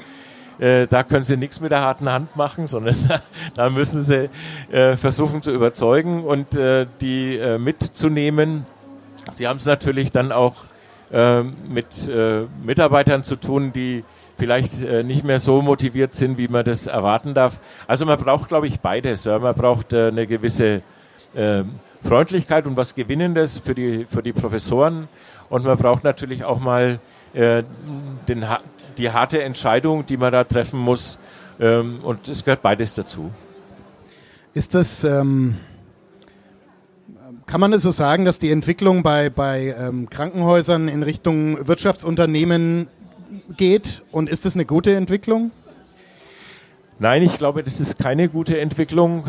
Äh, 0.57 0.87
da 0.87 1.03
können 1.03 1.25
sie 1.25 1.35
nichts 1.35 1.59
mit 1.59 1.71
der 1.71 1.81
harten 1.81 2.07
Hand 2.09 2.37
machen, 2.37 2.67
sondern 2.67 2.95
da, 3.55 3.69
müssen 3.69 4.03
sie 4.03 4.29
äh, 4.71 4.95
versuchen 4.95 5.41
zu 5.41 5.51
überzeugen 5.51 6.23
und 6.23 6.55
äh, 6.55 6.85
die 7.01 7.57
mitzunehmen. 7.59 8.65
Sie 9.33 9.49
haben 9.49 9.57
es 9.57 9.65
natürlich 9.65 10.13
dann 10.13 10.31
auch 10.31 10.63
äh, 11.11 11.43
mit 11.43 12.09
Mitarbeitern 12.63 13.23
zu 13.23 13.35
tun, 13.35 13.73
die 13.73 14.05
vielleicht 14.37 14.81
nicht 14.81 15.23
mehr 15.23 15.39
so 15.39 15.61
motiviert 15.61 16.15
sind, 16.15 16.39
wie 16.39 16.47
man 16.47 16.65
das 16.65 16.87
erwarten 16.87 17.33
darf. 17.33 17.59
Also 17.85 18.05
man 18.05 18.17
braucht, 18.17 18.47
glaube 18.47 18.65
ich, 18.65 18.79
beides. 18.79 19.25
Man 19.25 19.53
braucht 19.53 19.93
eine 19.93 20.25
gewisse 20.25 20.81
äh, 21.35 21.63
Freundlichkeit 22.03 22.65
und 22.67 22.77
was 22.77 22.95
Gewinnendes 22.95 23.57
für 23.57 23.75
die, 23.75 24.05
für 24.05 24.23
die 24.23 24.33
Professoren. 24.33 25.07
Und 25.49 25.65
man 25.65 25.77
braucht 25.77 26.03
natürlich 26.03 26.43
auch 26.43 26.59
mal 26.59 26.99
äh, 27.33 27.63
den, 28.27 28.45
die 28.97 29.11
harte 29.11 29.43
Entscheidung, 29.43 30.05
die 30.05 30.17
man 30.17 30.31
da 30.31 30.43
treffen 30.43 30.79
muss. 30.79 31.19
Ähm, 31.59 31.99
und 32.03 32.27
es 32.27 32.43
gehört 32.43 32.61
beides 32.61 32.95
dazu. 32.95 33.31
Ist 34.53 34.73
das, 34.73 35.03
ähm, 35.03 35.57
kann 37.45 37.61
man 37.61 37.71
es 37.73 37.83
so 37.83 37.91
sagen, 37.91 38.25
dass 38.25 38.39
die 38.39 38.51
Entwicklung 38.51 39.03
bei, 39.03 39.29
bei 39.29 39.75
ähm, 39.77 40.09
Krankenhäusern 40.09 40.87
in 40.87 41.03
Richtung 41.03 41.67
Wirtschaftsunternehmen 41.67 42.87
geht? 43.55 44.01
Und 44.11 44.29
ist 44.29 44.45
das 44.45 44.55
eine 44.55 44.65
gute 44.65 44.95
Entwicklung? 44.95 45.51
Nein, 46.99 47.23
ich 47.23 47.37
glaube, 47.37 47.63
das 47.63 47.79
ist 47.79 47.97
keine 47.97 48.29
gute 48.29 48.59
Entwicklung. 48.59 49.23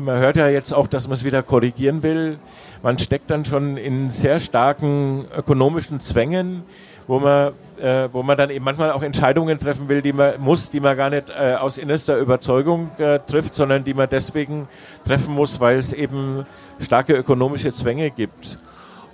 Man 0.00 0.18
hört 0.18 0.36
ja 0.36 0.48
jetzt 0.48 0.72
auch, 0.72 0.88
dass 0.88 1.06
man 1.06 1.14
es 1.14 1.24
wieder 1.24 1.44
korrigieren 1.44 2.02
will. 2.02 2.38
Man 2.82 2.98
steckt 2.98 3.30
dann 3.30 3.44
schon 3.44 3.76
in 3.76 4.10
sehr 4.10 4.40
starken 4.40 5.26
ökonomischen 5.36 6.00
Zwängen, 6.00 6.64
wo 7.06 7.20
man, 7.20 7.52
äh, 7.80 8.08
wo 8.10 8.24
man 8.24 8.36
dann 8.36 8.50
eben 8.50 8.64
manchmal 8.64 8.90
auch 8.90 9.02
Entscheidungen 9.02 9.60
treffen 9.60 9.88
will, 9.88 10.02
die 10.02 10.12
man 10.12 10.40
muss, 10.40 10.70
die 10.70 10.80
man 10.80 10.96
gar 10.96 11.10
nicht 11.10 11.30
äh, 11.30 11.54
aus 11.54 11.78
innerster 11.78 12.18
Überzeugung 12.18 12.90
äh, 12.98 13.20
trifft, 13.20 13.54
sondern 13.54 13.84
die 13.84 13.94
man 13.94 14.08
deswegen 14.08 14.66
treffen 15.04 15.34
muss, 15.34 15.60
weil 15.60 15.78
es 15.78 15.92
eben 15.92 16.44
starke 16.80 17.14
ökonomische 17.14 17.70
Zwänge 17.70 18.10
gibt. 18.10 18.58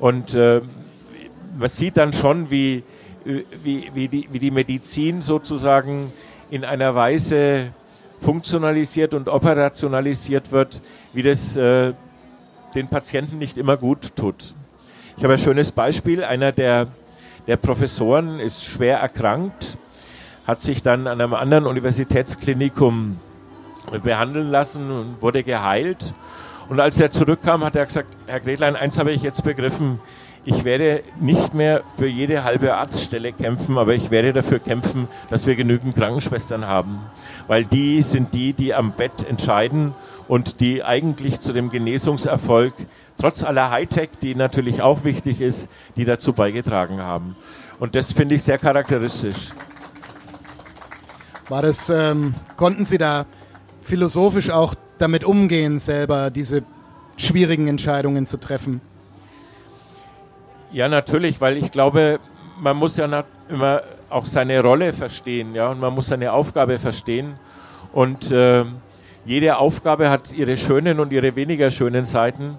Und 0.00 0.32
äh, 0.34 0.62
man 1.58 1.68
sieht 1.68 1.98
dann 1.98 2.14
schon, 2.14 2.50
wie, 2.50 2.82
wie, 3.24 3.90
wie, 3.92 4.08
die, 4.08 4.26
wie 4.32 4.38
die 4.38 4.50
Medizin 4.50 5.20
sozusagen 5.20 6.12
in 6.50 6.64
einer 6.64 6.94
Weise 6.94 7.72
funktionalisiert 8.22 9.14
und 9.14 9.28
operationalisiert 9.28 10.52
wird, 10.52 10.80
wie 11.12 11.22
das 11.22 11.56
äh, 11.56 11.92
den 12.74 12.88
Patienten 12.88 13.38
nicht 13.38 13.58
immer 13.58 13.76
gut 13.76 14.16
tut. 14.16 14.54
Ich 15.16 15.24
habe 15.24 15.34
ein 15.34 15.38
schönes 15.38 15.72
Beispiel. 15.72 16.24
Einer 16.24 16.52
der, 16.52 16.86
der 17.46 17.56
Professoren 17.56 18.40
ist 18.40 18.64
schwer 18.64 18.98
erkrankt, 18.98 19.76
hat 20.46 20.60
sich 20.60 20.82
dann 20.82 21.06
an 21.06 21.20
einem 21.20 21.34
anderen 21.34 21.66
Universitätsklinikum 21.66 23.18
behandeln 24.02 24.50
lassen 24.50 24.90
und 24.90 25.22
wurde 25.22 25.42
geheilt. 25.42 26.14
Und 26.68 26.80
als 26.80 27.00
er 27.00 27.10
zurückkam, 27.10 27.64
hat 27.64 27.76
er 27.76 27.84
gesagt, 27.84 28.08
Herr 28.26 28.40
Gretlein, 28.40 28.76
eins 28.76 28.98
habe 28.98 29.12
ich 29.12 29.22
jetzt 29.22 29.44
begriffen, 29.44 30.00
ich 30.44 30.64
werde 30.64 31.04
nicht 31.20 31.54
mehr 31.54 31.82
für 31.96 32.06
jede 32.06 32.42
halbe 32.42 32.74
Arztstelle 32.74 33.32
kämpfen, 33.32 33.78
aber 33.78 33.94
ich 33.94 34.10
werde 34.10 34.32
dafür 34.32 34.58
kämpfen, 34.58 35.06
dass 35.30 35.46
wir 35.46 35.54
genügend 35.54 35.94
Krankenschwestern 35.94 36.66
haben. 36.66 37.00
Weil 37.46 37.64
die 37.64 38.02
sind 38.02 38.34
die, 38.34 38.52
die 38.52 38.74
am 38.74 38.92
Bett 38.92 39.28
entscheiden 39.28 39.94
und 40.26 40.58
die 40.58 40.82
eigentlich 40.82 41.38
zu 41.38 41.52
dem 41.52 41.70
Genesungserfolg, 41.70 42.74
trotz 43.20 43.44
aller 43.44 43.70
Hightech, 43.70 44.10
die 44.20 44.34
natürlich 44.34 44.82
auch 44.82 45.04
wichtig 45.04 45.40
ist, 45.40 45.68
die 45.96 46.04
dazu 46.04 46.32
beigetragen 46.32 47.00
haben. 47.00 47.36
Und 47.78 47.94
das 47.94 48.12
finde 48.12 48.34
ich 48.34 48.42
sehr 48.42 48.58
charakteristisch. 48.58 49.50
War 51.48 51.62
das, 51.62 51.88
ähm, 51.88 52.34
konnten 52.56 52.84
Sie 52.84 52.98
da 52.98 53.26
philosophisch 53.80 54.50
auch 54.50 54.74
damit 54.98 55.22
umgehen, 55.22 55.78
selber 55.78 56.30
diese 56.30 56.64
schwierigen 57.16 57.68
Entscheidungen 57.68 58.26
zu 58.26 58.38
treffen? 58.38 58.80
Ja, 60.72 60.88
natürlich, 60.88 61.38
weil 61.42 61.58
ich 61.58 61.70
glaube, 61.70 62.18
man 62.58 62.78
muss 62.78 62.96
ja 62.96 63.24
immer 63.50 63.82
auch 64.08 64.24
seine 64.24 64.62
Rolle 64.62 64.94
verstehen, 64.94 65.54
ja, 65.54 65.68
und 65.68 65.80
man 65.80 65.94
muss 65.94 66.06
seine 66.06 66.32
Aufgabe 66.32 66.78
verstehen. 66.78 67.34
Und 67.92 68.30
äh, 68.30 68.64
jede 69.26 69.58
Aufgabe 69.58 70.08
hat 70.08 70.32
ihre 70.32 70.56
schönen 70.56 70.98
und 70.98 71.12
ihre 71.12 71.36
weniger 71.36 71.70
schönen 71.70 72.06
Seiten. 72.06 72.56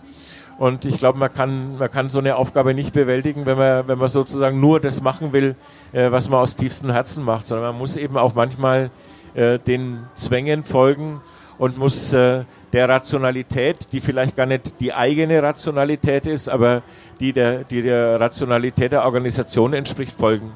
Und 0.60 0.86
ich 0.86 0.99
glaube, 0.99 1.17
man 1.17 1.34
kann, 1.34 1.80
man 1.80 1.89
kann 1.89 2.10
so 2.10 2.19
eine 2.19 2.36
Aufgabe 2.36 2.76
nicht 2.76 2.93
bewältigen, 2.93 3.47
wenn 3.47 3.58
man, 3.58 3.88
wenn 3.88 3.97
man 3.97 4.10
sozusagen 4.10 4.60
nur 4.60 4.80
das 4.80 5.02
machen 5.02 5.34
will, 5.34 5.56
äh, 5.91 6.12
was 6.12 6.30
man 6.30 6.39
aus 6.39 6.56
tiefstem 6.56 6.91
Herzen 6.91 7.23
macht, 7.23 7.47
sondern 7.47 7.71
man 7.71 7.80
muss 7.80 7.97
eben 7.97 8.17
auch 8.17 8.36
manchmal 8.36 8.91
äh, 9.34 9.58
den 9.58 10.04
Zwängen 10.13 10.63
folgen 10.63 11.19
und 11.58 11.80
muss 11.80 12.13
äh, 12.13 12.43
der 12.73 12.89
Rationalität, 12.89 13.88
die 13.91 14.02
vielleicht 14.02 14.36
gar 14.36 14.45
nicht 14.45 14.80
die 14.82 14.93
eigene 14.93 15.41
Rationalität 15.41 16.28
ist, 16.28 16.49
aber 16.49 16.84
die 17.24 17.32
der, 17.32 17.64
die 17.64 17.82
der 17.82 18.20
Rationalität 18.20 18.92
der 18.92 19.06
Organisation 19.06 19.72
entspricht, 19.72 20.14
folgen. 20.14 20.52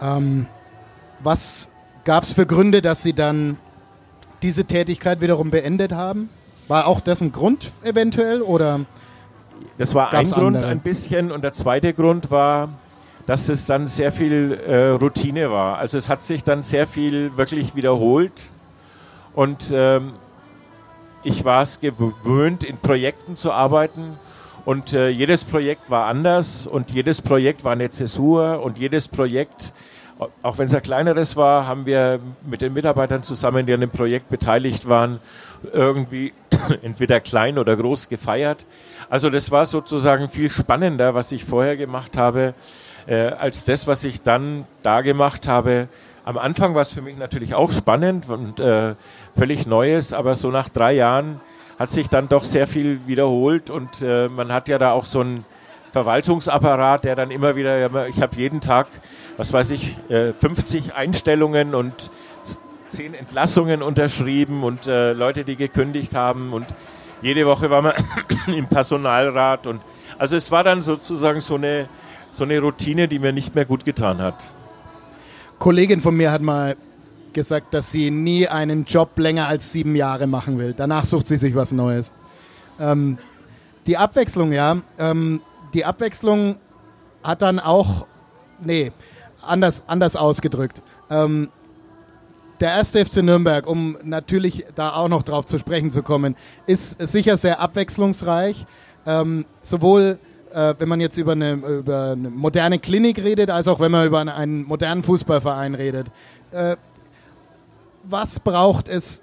Ähm, 0.00 0.48
was 1.20 1.68
gab 2.04 2.24
es 2.24 2.32
für 2.32 2.44
Gründe, 2.44 2.82
dass 2.82 3.04
Sie 3.04 3.12
dann 3.12 3.56
diese 4.42 4.64
Tätigkeit 4.64 5.20
wiederum 5.20 5.52
beendet 5.52 5.92
haben? 5.92 6.28
War 6.66 6.88
auch 6.88 7.00
das 7.00 7.20
ein 7.20 7.30
Grund 7.30 7.70
eventuell 7.84 8.42
oder? 8.42 8.80
Das 9.78 9.94
war 9.94 10.12
ein 10.12 10.28
Grund 10.28 10.56
andere? 10.56 10.66
ein 10.66 10.80
bisschen 10.80 11.30
und 11.30 11.42
der 11.42 11.52
zweite 11.52 11.94
Grund 11.94 12.32
war, 12.32 12.70
dass 13.24 13.48
es 13.48 13.66
dann 13.66 13.86
sehr 13.86 14.10
viel 14.10 14.54
äh, 14.54 14.88
Routine 14.88 15.52
war. 15.52 15.78
Also 15.78 15.98
es 15.98 16.08
hat 16.08 16.24
sich 16.24 16.42
dann 16.42 16.64
sehr 16.64 16.88
viel 16.88 17.36
wirklich 17.36 17.76
wiederholt 17.76 18.42
und 19.34 19.72
ähm, 19.72 20.14
ich 21.22 21.44
war 21.44 21.62
es 21.62 21.78
gewöhnt, 21.78 22.64
in 22.64 22.78
Projekten 22.78 23.36
zu 23.36 23.52
arbeiten. 23.52 24.18
Und 24.64 24.92
äh, 24.92 25.08
jedes 25.08 25.42
Projekt 25.42 25.90
war 25.90 26.06
anders 26.06 26.66
und 26.66 26.92
jedes 26.92 27.20
Projekt 27.20 27.64
war 27.64 27.72
eine 27.72 27.90
Zäsur 27.90 28.62
und 28.62 28.78
jedes 28.78 29.08
Projekt, 29.08 29.72
auch 30.42 30.58
wenn 30.58 30.66
es 30.66 30.74
ein 30.74 30.82
kleineres 30.82 31.34
war, 31.34 31.66
haben 31.66 31.84
wir 31.84 32.20
mit 32.44 32.60
den 32.60 32.72
Mitarbeitern 32.72 33.24
zusammen, 33.24 33.66
die 33.66 33.74
an 33.74 33.80
dem 33.80 33.90
Projekt 33.90 34.28
beteiligt 34.28 34.88
waren, 34.88 35.18
irgendwie 35.72 36.32
entweder 36.82 37.18
klein 37.18 37.58
oder 37.58 37.76
groß 37.76 38.08
gefeiert. 38.08 38.64
Also 39.10 39.30
das 39.30 39.50
war 39.50 39.66
sozusagen 39.66 40.28
viel 40.28 40.48
spannender, 40.48 41.14
was 41.14 41.32
ich 41.32 41.44
vorher 41.44 41.76
gemacht 41.76 42.16
habe, 42.16 42.54
äh, 43.06 43.30
als 43.30 43.64
das, 43.64 43.88
was 43.88 44.04
ich 44.04 44.22
dann 44.22 44.64
da 44.84 45.00
gemacht 45.00 45.48
habe. 45.48 45.88
Am 46.24 46.38
Anfang 46.38 46.76
war 46.76 46.82
es 46.82 46.90
für 46.90 47.02
mich 47.02 47.16
natürlich 47.16 47.56
auch 47.56 47.72
spannend 47.72 48.28
und 48.28 48.60
äh, 48.60 48.94
völlig 49.36 49.66
Neues, 49.66 50.12
aber 50.12 50.36
so 50.36 50.52
nach 50.52 50.68
drei 50.68 50.92
Jahren 50.92 51.40
hat 51.82 51.90
sich 51.90 52.08
dann 52.08 52.28
doch 52.28 52.44
sehr 52.44 52.68
viel 52.68 53.08
wiederholt 53.08 53.68
und 53.68 54.02
äh, 54.02 54.28
man 54.28 54.52
hat 54.52 54.68
ja 54.68 54.78
da 54.78 54.92
auch 54.92 55.04
so 55.04 55.18
einen 55.18 55.44
Verwaltungsapparat, 55.90 57.02
der 57.04 57.16
dann 57.16 57.32
immer 57.32 57.56
wieder, 57.56 58.06
ich 58.06 58.22
habe 58.22 58.36
jeden 58.36 58.60
Tag, 58.60 58.86
was 59.36 59.52
weiß 59.52 59.72
ich, 59.72 59.96
äh, 60.08 60.32
50 60.32 60.94
Einstellungen 60.94 61.74
und 61.74 62.12
zehn 62.88 63.14
Entlassungen 63.14 63.82
unterschrieben 63.82 64.62
und 64.62 64.86
äh, 64.86 65.12
Leute, 65.12 65.42
die 65.42 65.56
gekündigt 65.56 66.14
haben 66.14 66.52
und 66.52 66.66
jede 67.20 67.46
Woche 67.46 67.68
war 67.68 67.82
man 67.82 67.94
im 68.46 68.68
Personalrat 68.68 69.66
und 69.66 69.80
also 70.18 70.36
es 70.36 70.52
war 70.52 70.62
dann 70.62 70.82
sozusagen 70.82 71.40
so 71.40 71.56
eine, 71.56 71.88
so 72.30 72.44
eine 72.44 72.60
Routine, 72.60 73.08
die 73.08 73.18
mir 73.18 73.32
nicht 73.32 73.56
mehr 73.56 73.64
gut 73.64 73.84
getan 73.84 74.18
hat. 74.18 74.44
Kollegin 75.58 76.00
von 76.00 76.16
mir 76.16 76.30
hat 76.30 76.42
mal 76.42 76.76
gesagt, 77.34 77.74
dass 77.74 77.90
sie 77.90 78.10
nie 78.10 78.48
einen 78.48 78.84
Job 78.84 79.18
länger 79.18 79.48
als 79.48 79.72
sieben 79.72 79.96
Jahre 79.96 80.26
machen 80.26 80.58
will. 80.58 80.74
Danach 80.76 81.04
sucht 81.04 81.26
sie 81.26 81.36
sich 81.36 81.54
was 81.54 81.72
Neues. 81.72 82.12
Ähm, 82.78 83.18
die 83.86 83.96
Abwechslung, 83.96 84.52
ja. 84.52 84.78
Ähm, 84.98 85.40
die 85.74 85.84
Abwechslung 85.84 86.58
hat 87.22 87.42
dann 87.42 87.58
auch, 87.58 88.06
nee, 88.60 88.92
anders, 89.46 89.82
anders 89.86 90.16
ausgedrückt. 90.16 90.82
Ähm, 91.10 91.50
der 92.60 92.70
erste 92.70 93.04
FC 93.04 93.16
Nürnberg, 93.18 93.66
um 93.66 93.96
natürlich 94.04 94.66
da 94.74 94.94
auch 94.94 95.08
noch 95.08 95.22
drauf 95.22 95.46
zu 95.46 95.58
sprechen 95.58 95.90
zu 95.90 96.02
kommen, 96.02 96.36
ist 96.66 97.00
sicher 97.00 97.36
sehr 97.36 97.60
abwechslungsreich. 97.60 98.66
Ähm, 99.04 99.46
sowohl 99.62 100.18
äh, 100.54 100.74
wenn 100.78 100.88
man 100.88 101.00
jetzt 101.00 101.16
über 101.18 101.32
eine, 101.32 101.52
über 101.52 102.12
eine 102.12 102.30
moderne 102.30 102.78
Klinik 102.78 103.18
redet, 103.18 103.50
als 103.50 103.68
auch 103.68 103.80
wenn 103.80 103.90
man 103.90 104.06
über 104.06 104.20
einen 104.20 104.64
modernen 104.64 105.02
Fußballverein 105.02 105.74
redet. 105.74 106.08
Äh, 106.52 106.76
was 108.04 108.40
braucht 108.40 108.88
es 108.88 109.22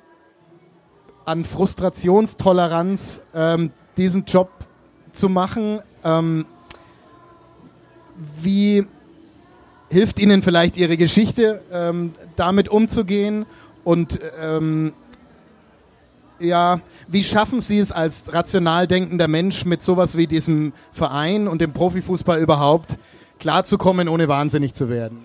an 1.26 1.44
Frustrationstoleranz, 1.44 3.22
ähm, 3.34 3.72
diesen 3.98 4.26
Job 4.26 4.50
zu 5.12 5.30
machen? 5.30 5.82
Ähm, 6.04 6.46
wie 8.42 8.86
hilft 9.89 10.20
Ihnen 10.20 10.42
vielleicht 10.42 10.78
Ihre 10.78 10.98
Geschichte, 10.98 11.62
ähm, 11.72 12.13
damit 12.36 12.70
umzugehen? 12.70 13.46
Und 13.84 14.20
ähm, 14.42 14.94
ja, 16.39 16.80
wie 17.08 17.24
schaffen 17.24 17.62
Sie 17.62 17.80
es 17.80 17.92
als 17.92 18.34
rational 18.34 18.88
denkender 18.88 19.28
Mensch 19.28 19.65
mit 19.65 19.82
sowas 19.82 20.15
wie 20.18 20.28
diesem 20.28 20.74
Verein 20.92 21.48
und 21.48 21.60
dem 21.62 21.74
Profifußball 21.74 22.39
überhaupt 22.39 22.98
klarzukommen, 23.39 24.08
ohne 24.08 24.28
wahnsinnig 24.28 24.74
zu 24.74 24.89
werden? 24.89 25.20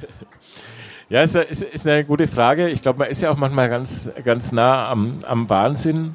Ja, 1.10 1.20
ist, 1.20 1.36
ist, 1.36 1.62
ist 1.62 1.86
eine 1.86 2.04
gute 2.04 2.26
Frage. 2.26 2.68
Ich 2.70 2.80
glaube, 2.80 3.00
man 3.00 3.08
ist 3.10 3.20
ja 3.20 3.30
auch 3.30 3.36
manchmal 3.36 3.68
ganz, 3.68 4.10
ganz 4.24 4.52
nah 4.52 4.88
am, 4.88 5.18
am 5.24 5.50
Wahnsinn. 5.50 6.14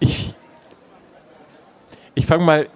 Ich, 0.00 0.34
ich 2.14 2.24
fange 2.24 2.44
mal, 2.44 2.66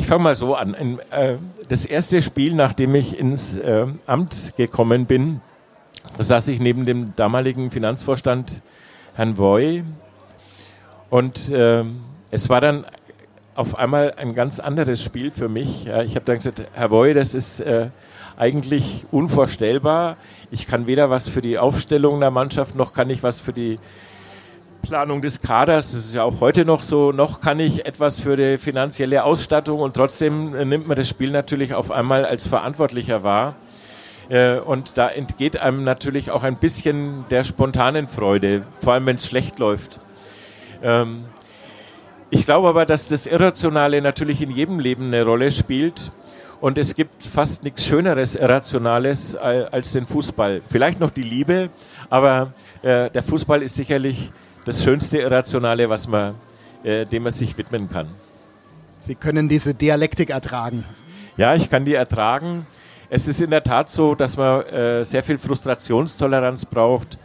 fang 0.00 0.22
mal 0.22 0.36
so 0.36 0.54
an. 0.54 0.74
In, 0.74 0.98
äh, 1.10 1.38
das 1.68 1.84
erste 1.84 2.22
Spiel, 2.22 2.54
nachdem 2.54 2.94
ich 2.94 3.18
ins 3.18 3.54
äh, 3.56 3.86
Amt 4.06 4.54
gekommen 4.56 5.06
bin, 5.06 5.40
saß 6.18 6.46
ich 6.48 6.60
neben 6.60 6.84
dem 6.84 7.14
damaligen 7.16 7.72
Finanzvorstand 7.72 8.62
Herrn 9.14 9.36
Voy. 9.36 9.82
Und 11.10 11.50
äh, 11.50 11.84
es 12.30 12.48
war 12.48 12.60
dann 12.60 12.86
auf 13.56 13.76
einmal 13.76 14.14
ein 14.18 14.34
ganz 14.34 14.60
anderes 14.60 15.02
Spiel 15.02 15.32
für 15.32 15.48
mich. 15.48 15.86
Ja, 15.86 16.02
ich 16.02 16.14
habe 16.14 16.26
dann 16.26 16.36
gesagt, 16.36 16.62
Herr 16.74 16.92
Voy, 16.92 17.12
das 17.12 17.34
ist 17.34 17.58
äh, 17.58 17.88
eigentlich 18.36 19.06
unvorstellbar. 19.10 20.16
Ich 20.50 20.66
kann 20.66 20.86
weder 20.86 21.10
was 21.10 21.28
für 21.28 21.42
die 21.42 21.58
Aufstellung 21.58 22.20
der 22.20 22.30
Mannschaft, 22.30 22.74
noch 22.74 22.92
kann 22.92 23.10
ich 23.10 23.22
was 23.22 23.40
für 23.40 23.52
die 23.52 23.76
Planung 24.82 25.22
des 25.22 25.40
Kaders, 25.40 25.92
das 25.92 26.04
ist 26.04 26.14
ja 26.14 26.24
auch 26.24 26.40
heute 26.40 26.66
noch 26.66 26.82
so, 26.82 27.10
noch 27.10 27.40
kann 27.40 27.58
ich 27.58 27.86
etwas 27.86 28.20
für 28.20 28.36
die 28.36 28.58
finanzielle 28.58 29.24
Ausstattung 29.24 29.80
und 29.80 29.94
trotzdem 29.94 30.50
nimmt 30.68 30.86
man 30.86 30.96
das 30.96 31.08
Spiel 31.08 31.30
natürlich 31.30 31.74
auf 31.74 31.90
einmal 31.90 32.26
als 32.26 32.46
Verantwortlicher 32.46 33.22
wahr. 33.22 33.54
Äh, 34.28 34.58
und 34.58 34.98
da 34.98 35.08
entgeht 35.08 35.58
einem 35.58 35.84
natürlich 35.84 36.30
auch 36.30 36.42
ein 36.42 36.56
bisschen 36.56 37.24
der 37.30 37.44
spontanen 37.44 38.08
Freude, 38.08 38.64
vor 38.80 38.92
allem 38.92 39.06
wenn 39.06 39.16
es 39.16 39.26
schlecht 39.26 39.58
läuft. 39.58 40.00
Ähm, 40.82 41.24
ich 42.30 42.44
glaube 42.44 42.68
aber, 42.68 42.84
dass 42.84 43.08
das 43.08 43.26
Irrationale 43.26 44.02
natürlich 44.02 44.42
in 44.42 44.50
jedem 44.50 44.80
Leben 44.80 45.06
eine 45.06 45.24
Rolle 45.24 45.50
spielt 45.50 46.12
und 46.60 46.78
es 46.78 46.94
gibt 46.94 47.22
fast 47.22 47.64
nichts 47.64 47.86
Schöneres, 47.86 48.34
Irrationales 48.34 49.36
als 49.36 49.92
den 49.92 50.06
Fußball. 50.06 50.62
Vielleicht 50.66 51.00
noch 51.00 51.10
die 51.10 51.22
Liebe, 51.22 51.70
aber 52.10 52.52
äh, 52.82 53.10
der 53.10 53.22
Fußball 53.22 53.62
ist 53.62 53.74
sicherlich 53.74 54.30
das 54.64 54.82
schönste 54.82 55.18
Irrationale, 55.18 55.88
was 55.88 56.08
man, 56.08 56.34
äh, 56.82 57.04
dem 57.04 57.24
man 57.24 57.32
sich 57.32 57.56
widmen 57.58 57.88
kann. 57.90 58.08
Sie 58.98 59.14
können 59.14 59.48
diese 59.48 59.74
Dialektik 59.74 60.30
ertragen. 60.30 60.84
Ja, 61.36 61.54
ich 61.54 61.68
kann 61.68 61.84
die 61.84 61.94
ertragen. 61.94 62.66
Es 63.10 63.28
ist 63.28 63.42
in 63.42 63.50
der 63.50 63.62
Tat 63.62 63.90
so, 63.90 64.14
dass 64.14 64.36
man 64.36 64.62
äh, 64.62 65.04
sehr 65.04 65.22
viel 65.22 65.36
Frustrationstoleranz 65.36 66.64
braucht, 66.64 67.18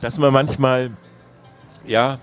dass 0.00 0.18
man 0.18 0.32
manchmal, 0.32 0.90
ja, 1.86 2.18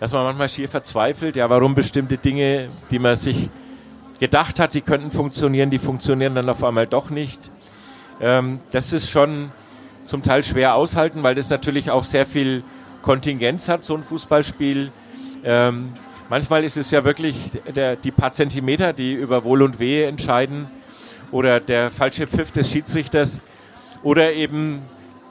dass 0.00 0.12
man 0.12 0.24
manchmal 0.24 0.48
schier 0.48 0.68
verzweifelt, 0.68 1.36
ja, 1.36 1.48
warum 1.48 1.74
bestimmte 1.74 2.18
Dinge, 2.18 2.68
die 2.90 2.98
man 2.98 3.14
sich 3.14 3.48
gedacht 4.20 4.60
hat, 4.60 4.74
die 4.74 4.80
könnten 4.80 5.10
funktionieren, 5.10 5.70
die 5.70 5.78
funktionieren 5.78 6.34
dann 6.34 6.48
auf 6.48 6.62
einmal 6.62 6.86
doch 6.86 7.10
nicht. 7.10 7.50
Ähm, 8.20 8.60
das 8.70 8.92
ist 8.92 9.10
schon 9.10 9.50
zum 10.04 10.22
Teil 10.22 10.42
schwer 10.42 10.74
aushalten, 10.74 11.22
weil 11.22 11.34
das 11.34 11.50
natürlich 11.50 11.90
auch 11.90 12.04
sehr 12.04 12.26
viel 12.26 12.62
Kontingenz 13.02 13.68
hat, 13.68 13.84
so 13.84 13.94
ein 13.94 14.02
Fußballspiel. 14.02 14.92
Ähm, 15.44 15.92
manchmal 16.28 16.64
ist 16.64 16.76
es 16.76 16.90
ja 16.90 17.04
wirklich 17.04 17.36
der, 17.74 17.96
die 17.96 18.10
paar 18.10 18.32
Zentimeter, 18.32 18.92
die 18.92 19.12
über 19.12 19.44
Wohl 19.44 19.62
und 19.62 19.78
Wehe 19.78 20.06
entscheiden 20.06 20.66
oder 21.30 21.60
der 21.60 21.90
falsche 21.90 22.26
Pfiff 22.26 22.52
des 22.52 22.70
Schiedsrichters 22.70 23.40
oder 24.02 24.32
eben 24.32 24.80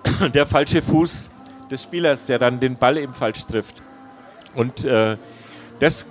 der 0.33 0.45
falsche 0.45 0.81
Fuß 0.81 1.31
des 1.71 1.83
Spielers, 1.83 2.25
der 2.25 2.39
dann 2.39 2.59
den 2.59 2.75
Ball 2.75 2.97
eben 2.97 3.13
falsch 3.13 3.45
trifft. 3.45 3.81
Und 4.53 4.83
äh, 4.85 5.17
das 5.79 6.07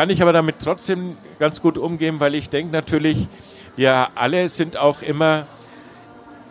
kann 0.00 0.08
ich 0.08 0.22
aber 0.22 0.32
damit 0.32 0.60
trotzdem 0.64 1.18
ganz 1.38 1.60
gut 1.60 1.76
umgehen, 1.76 2.20
weil 2.20 2.34
ich 2.34 2.48
denke 2.48 2.72
natürlich, 2.72 3.28
wir 3.76 4.08
alle 4.14 4.48
sind 4.48 4.78
auch 4.78 5.02
immer 5.02 5.44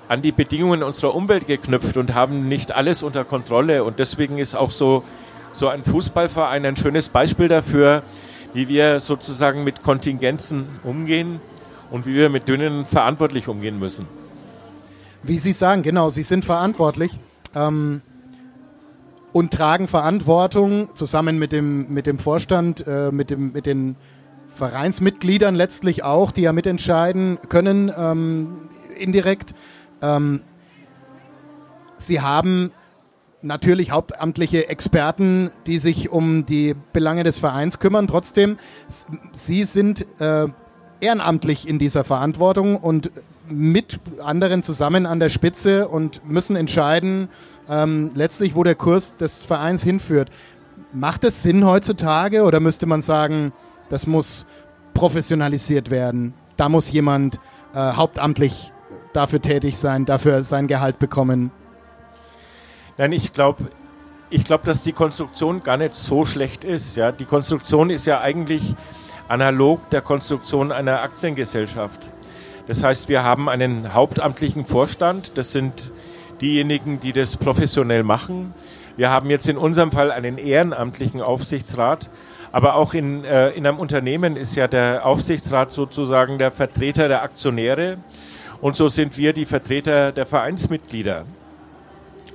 an 0.08 0.22
die 0.22 0.32
Bedingungen 0.32 0.84
unserer 0.84 1.16
Umwelt 1.16 1.48
geknüpft 1.48 1.98
und 1.98 2.14
haben 2.14 2.48
nicht 2.48 2.72
alles 2.74 3.02
unter 3.02 3.26
Kontrolle. 3.26 3.84
Und 3.84 3.98
deswegen 3.98 4.38
ist 4.38 4.54
auch 4.54 4.70
so, 4.70 5.04
so 5.52 5.68
ein 5.68 5.84
Fußballverein 5.84 6.64
ein 6.64 6.76
schönes 6.76 7.10
Beispiel 7.10 7.48
dafür, 7.48 8.04
wie 8.54 8.68
wir 8.68 9.00
sozusagen 9.00 9.64
mit 9.64 9.82
Kontingenzen 9.82 10.68
umgehen 10.84 11.42
und 11.90 12.06
wie 12.06 12.14
wir 12.14 12.30
mit 12.30 12.48
Dünnen 12.48 12.86
verantwortlich 12.86 13.48
umgehen 13.48 13.80
müssen. 13.80 14.08
Wie 15.24 15.40
Sie 15.40 15.54
sagen, 15.54 15.82
genau, 15.82 16.12
Sie 16.12 16.22
sind 16.22 16.46
verantwortlich. 16.46 17.18
Ähm 17.56 18.04
und 19.32 19.52
tragen 19.52 19.88
Verantwortung 19.88 20.90
zusammen 20.96 21.38
mit 21.40 21.52
dem, 21.52 21.94
mit 21.94 22.08
dem 22.08 22.20
Vorstand, 22.20 22.86
äh, 22.88 23.12
mit, 23.12 23.30
dem, 23.30 23.52
mit 23.52 23.66
den 23.66 23.96
Vereinsmitgliedern 24.48 25.56
letztlich 25.56 26.04
auch, 26.04 26.32
die 26.32 26.42
ja 26.42 26.54
mitentscheiden 26.54 27.38
können, 27.50 27.92
ähm, 27.96 28.70
indirekt. 28.98 29.54
Ähm, 30.02 30.42
sie 31.98 32.22
haben 32.22 32.72
natürlich 33.42 33.92
hauptamtliche 33.92 34.68
Experten, 34.68 35.52
die 35.68 35.80
sich 35.80 36.10
um 36.10 36.46
die 36.46 36.76
Belange 36.94 37.24
des 37.24 37.38
Vereins 37.38 37.80
kümmern. 37.80 38.08
Trotzdem, 38.08 38.58
sie 39.32 39.64
sind 39.64 40.06
äh, 40.20 40.48
ehrenamtlich 41.00 41.68
in 41.68 41.80
dieser 41.80 42.04
Verantwortung 42.04 42.76
und 42.76 43.12
mit 43.52 44.00
anderen 44.24 44.64
zusammen 44.64 45.06
an 45.06 45.20
der 45.20 45.30
Spitze 45.30 45.88
und 45.88 46.28
müssen 46.28 46.56
entscheiden, 46.56 47.30
ähm, 47.70 48.12
letztlich, 48.16 48.56
wo 48.56 48.64
der 48.64 48.76
Kurs 48.76 49.18
des 49.18 49.44
Vereins 49.44 49.84
hinführt. 49.84 50.30
Macht 50.92 51.24
es 51.24 51.44
Sinn 51.44 51.66
heutzutage 51.66 52.44
oder 52.44 52.60
müsste 52.60 52.86
man 52.86 53.02
sagen, 53.02 53.54
das 53.90 54.08
muss 54.08 54.46
professionalisiert 54.94 55.90
werden? 55.90 56.34
Da 56.58 56.70
muss 56.70 56.92
jemand 56.92 57.40
äh, 57.74 57.94
hauptamtlich 57.94 58.72
dafür 59.14 59.42
tätig 59.42 59.78
sein, 59.78 60.06
dafür 60.06 60.44
sein 60.44 60.68
Gehalt 60.68 61.00
bekommen? 61.00 61.52
Nein, 62.98 63.12
ich 63.12 63.34
glaube, 63.34 63.66
ich 64.30 64.44
glaube, 64.44 64.66
dass 64.66 64.84
die 64.84 64.94
Konstruktion 64.94 65.64
gar 65.64 65.78
nicht 65.78 65.94
so 65.94 66.26
schlecht 66.26 66.64
ist. 66.64 66.96
Ja? 66.96 67.12
Die 67.12 67.26
Konstruktion 67.26 67.90
ist 67.90 68.06
ja 68.06 68.22
eigentlich 68.22 68.76
analog 69.28 69.90
der 69.90 70.02
Konstruktion 70.02 70.72
einer 70.72 71.02
Aktiengesellschaft. 71.02 72.12
Das 72.70 72.84
heißt, 72.84 73.10
wir 73.10 73.24
haben 73.24 73.50
einen 73.50 73.96
hauptamtlichen 73.96 74.64
Vorstand, 74.64 75.40
das 75.40 75.52
sind 75.52 75.90
diejenigen, 76.40 77.00
die 77.00 77.14
das 77.14 77.36
professionell 77.36 78.04
machen. 78.04 78.54
Wir 78.96 79.10
haben 79.10 79.32
jetzt 79.32 79.50
in 79.50 79.58
unserem 79.58 79.92
Fall 79.92 80.12
einen 80.12 80.38
ehrenamtlichen 80.38 81.20
Aufsichtsrat, 81.20 82.12
aber 82.52 82.76
auch 82.76 82.94
in, 82.94 83.26
äh, 83.26 83.50
in 83.50 83.66
einem 83.66 83.80
Unternehmen 83.80 84.36
ist 84.36 84.56
ja 84.56 84.68
der 84.68 85.04
Aufsichtsrat 85.04 85.72
sozusagen 85.72 86.38
der 86.38 86.52
Vertreter 86.52 87.08
der 87.08 87.24
Aktionäre 87.24 87.98
und 88.62 88.76
so 88.76 88.88
sind 88.88 89.18
wir 89.18 89.34
die 89.34 89.46
Vertreter 89.46 90.12
der 90.12 90.28
Vereinsmitglieder. 90.28 91.26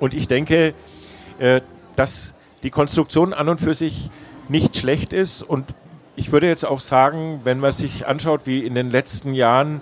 Und 0.01 0.15
ich 0.15 0.27
denke, 0.27 0.75
äh, 1.39 1.61
dass 1.95 2.35
die 2.65 2.71
Konstruktion 2.71 3.35
an 3.35 3.49
und 3.49 3.61
für 3.61 3.75
sich 3.75 4.11
nicht 4.49 4.77
schlecht 4.77 5.13
ist 5.13 5.43
und 5.45 5.73
ich 6.17 6.33
würde 6.33 6.49
jetzt 6.49 6.67
auch 6.67 6.81
sagen, 6.81 7.43
wenn 7.45 7.61
man 7.61 7.71
sich 7.71 8.09
anschaut, 8.09 8.43
wie 8.47 8.67
in 8.67 8.75
den 8.75 8.91
letzten 8.91 9.33
Jahren 9.33 9.81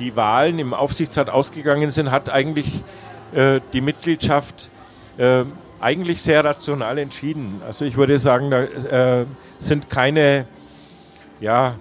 die 0.00 0.16
Wahlen 0.16 0.58
im 0.58 0.74
Aufsichtsrat 0.74 1.30
ausgegangen 1.30 1.90
sind, 1.90 2.10
hat 2.10 2.30
eigentlich 2.30 2.82
äh, 3.34 3.60
die 3.72 3.80
Mitgliedschaft 3.80 4.70
äh, 5.18 5.44
eigentlich 5.80 6.22
sehr 6.22 6.44
rational 6.44 6.98
entschieden. 6.98 7.60
Also 7.66 7.84
ich 7.84 7.96
würde 7.96 8.18
sagen, 8.18 8.50
da 8.50 8.62
äh, 8.62 9.26
sind 9.60 9.88
keine, 9.88 10.46
ja, 11.40 11.74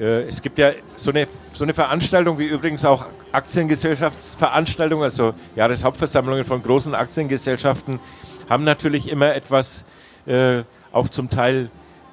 äh, 0.00 0.22
es 0.22 0.40
gibt 0.42 0.58
ja 0.58 0.70
so 0.96 1.10
eine, 1.10 1.26
so 1.52 1.64
eine 1.64 1.74
Veranstaltung 1.74 2.38
wie 2.38 2.46
übrigens 2.46 2.84
auch 2.84 3.06
Aktiengesellschaftsveranstaltungen, 3.32 5.04
also 5.04 5.34
Jahreshauptversammlungen 5.56 6.44
von 6.44 6.62
großen 6.62 6.94
Aktiengesellschaften, 6.94 8.00
haben 8.48 8.64
natürlich 8.64 9.10
immer 9.10 9.34
etwas 9.34 9.84
äh, 10.26 10.62
auch 10.92 11.08
zum 11.08 11.28
Teil 11.28 11.68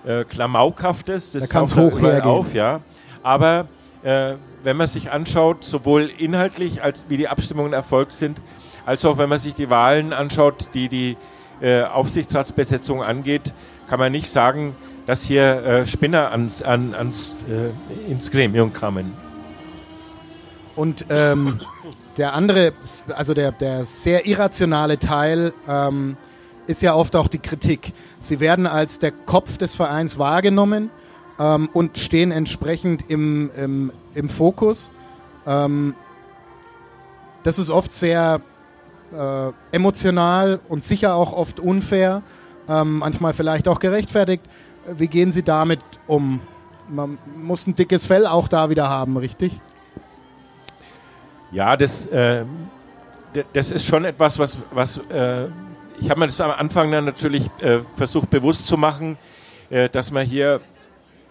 äh, 0.05 0.23
Klamaukhaftes. 0.23 1.31
Das 1.31 1.47
da 1.47 1.53
kann 1.53 1.65
es 1.65 1.75
hoch 1.75 1.99
hergehen. 1.99 2.23
auf, 2.23 2.53
ja. 2.53 2.81
Aber 3.21 3.67
äh, 4.03 4.35
wenn 4.63 4.77
man 4.77 4.87
sich 4.87 5.11
anschaut, 5.11 5.63
sowohl 5.63 6.11
inhaltlich 6.17 6.83
als 6.83 7.05
wie 7.09 7.17
die 7.17 7.27
Abstimmungen 7.27 7.73
erfolgt 7.73 8.13
sind, 8.13 8.39
als 8.85 9.05
auch 9.05 9.17
wenn 9.17 9.29
man 9.29 9.37
sich 9.37 9.55
die 9.55 9.69
Wahlen 9.69 10.13
anschaut, 10.13 10.69
die 10.73 10.89
die 10.89 11.17
äh, 11.61 11.83
Aufsichtsratsbesetzung 11.83 13.03
angeht, 13.03 13.53
kann 13.87 13.99
man 13.99 14.11
nicht 14.11 14.29
sagen, 14.29 14.75
dass 15.05 15.23
hier 15.23 15.63
äh, 15.63 15.85
Spinner 15.85 16.31
ans, 16.31 16.61
an, 16.61 16.93
ans, 16.93 17.43
äh, 17.49 18.11
ins 18.11 18.31
Gremium 18.31 18.73
kamen. 18.73 19.13
Und 20.75 21.05
ähm, 21.09 21.59
der 22.17 22.33
andere, 22.33 22.73
also 23.15 23.33
der, 23.33 23.51
der 23.51 23.85
sehr 23.85 24.25
irrationale 24.25 24.97
Teil, 24.97 25.53
ähm, 25.67 26.17
ist 26.67 26.81
ja 26.81 26.93
oft 26.93 27.15
auch 27.15 27.27
die 27.27 27.39
Kritik. 27.39 27.93
Sie 28.19 28.39
werden 28.39 28.67
als 28.67 28.99
der 28.99 29.11
Kopf 29.11 29.57
des 29.57 29.75
Vereins 29.75 30.17
wahrgenommen 30.17 30.89
ähm, 31.39 31.69
und 31.73 31.97
stehen 31.97 32.31
entsprechend 32.31 33.09
im, 33.09 33.51
im, 33.55 33.91
im 34.13 34.29
Fokus. 34.29 34.91
Ähm, 35.45 35.95
das 37.43 37.59
ist 37.59 37.69
oft 37.69 37.91
sehr 37.91 38.41
äh, 39.13 39.75
emotional 39.75 40.59
und 40.69 40.81
sicher 40.83 41.15
auch 41.15 41.33
oft 41.33 41.59
unfair, 41.59 42.23
ähm, 42.69 42.99
manchmal 42.99 43.33
vielleicht 43.33 43.67
auch 43.67 43.79
gerechtfertigt. 43.79 44.43
Wie 44.87 45.07
gehen 45.07 45.31
Sie 45.31 45.43
damit 45.43 45.81
um? 46.07 46.41
Man 46.89 47.17
muss 47.37 47.67
ein 47.67 47.75
dickes 47.75 48.05
Fell 48.05 48.25
auch 48.27 48.47
da 48.47 48.69
wieder 48.69 48.89
haben, 48.89 49.17
richtig? 49.17 49.59
Ja, 51.51 51.77
das, 51.77 52.07
äh, 52.07 52.45
das 53.53 53.71
ist 53.71 53.85
schon 53.85 54.05
etwas, 54.05 54.39
was, 54.39 54.57
was 54.71 54.97
äh, 55.09 55.47
ich 55.99 56.09
habe 56.09 56.19
mir 56.19 56.25
das 56.25 56.41
am 56.41 56.51
Anfang 56.51 56.91
dann 56.91 57.05
natürlich 57.05 57.49
äh, 57.59 57.79
versucht 57.95 58.29
bewusst 58.29 58.67
zu 58.67 58.77
machen, 58.77 59.17
äh, 59.69 59.89
dass 59.89 60.11
man 60.11 60.25
hier 60.25 60.61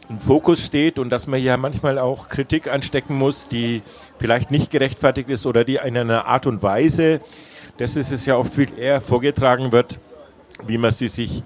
im 0.08 0.20
Fokus 0.20 0.64
steht 0.64 0.98
und 0.98 1.10
dass 1.10 1.26
man 1.26 1.40
hier 1.40 1.56
manchmal 1.56 1.98
auch 1.98 2.28
Kritik 2.28 2.70
anstecken 2.70 3.16
muss, 3.16 3.48
die 3.48 3.82
vielleicht 4.18 4.50
nicht 4.50 4.70
gerechtfertigt 4.70 5.30
ist 5.30 5.46
oder 5.46 5.64
die 5.64 5.76
in 5.76 5.96
einer 5.96 6.26
Art 6.26 6.46
und 6.46 6.62
Weise 6.62 7.20
das 7.78 7.96
ist 7.96 8.12
es 8.12 8.26
ja 8.26 8.36
oft 8.36 8.54
viel 8.54 8.68
eher 8.78 9.00
vorgetragen 9.00 9.72
wird, 9.72 9.98
wie 10.66 10.78
man 10.78 10.90
sie 10.90 11.08
sich 11.08 11.42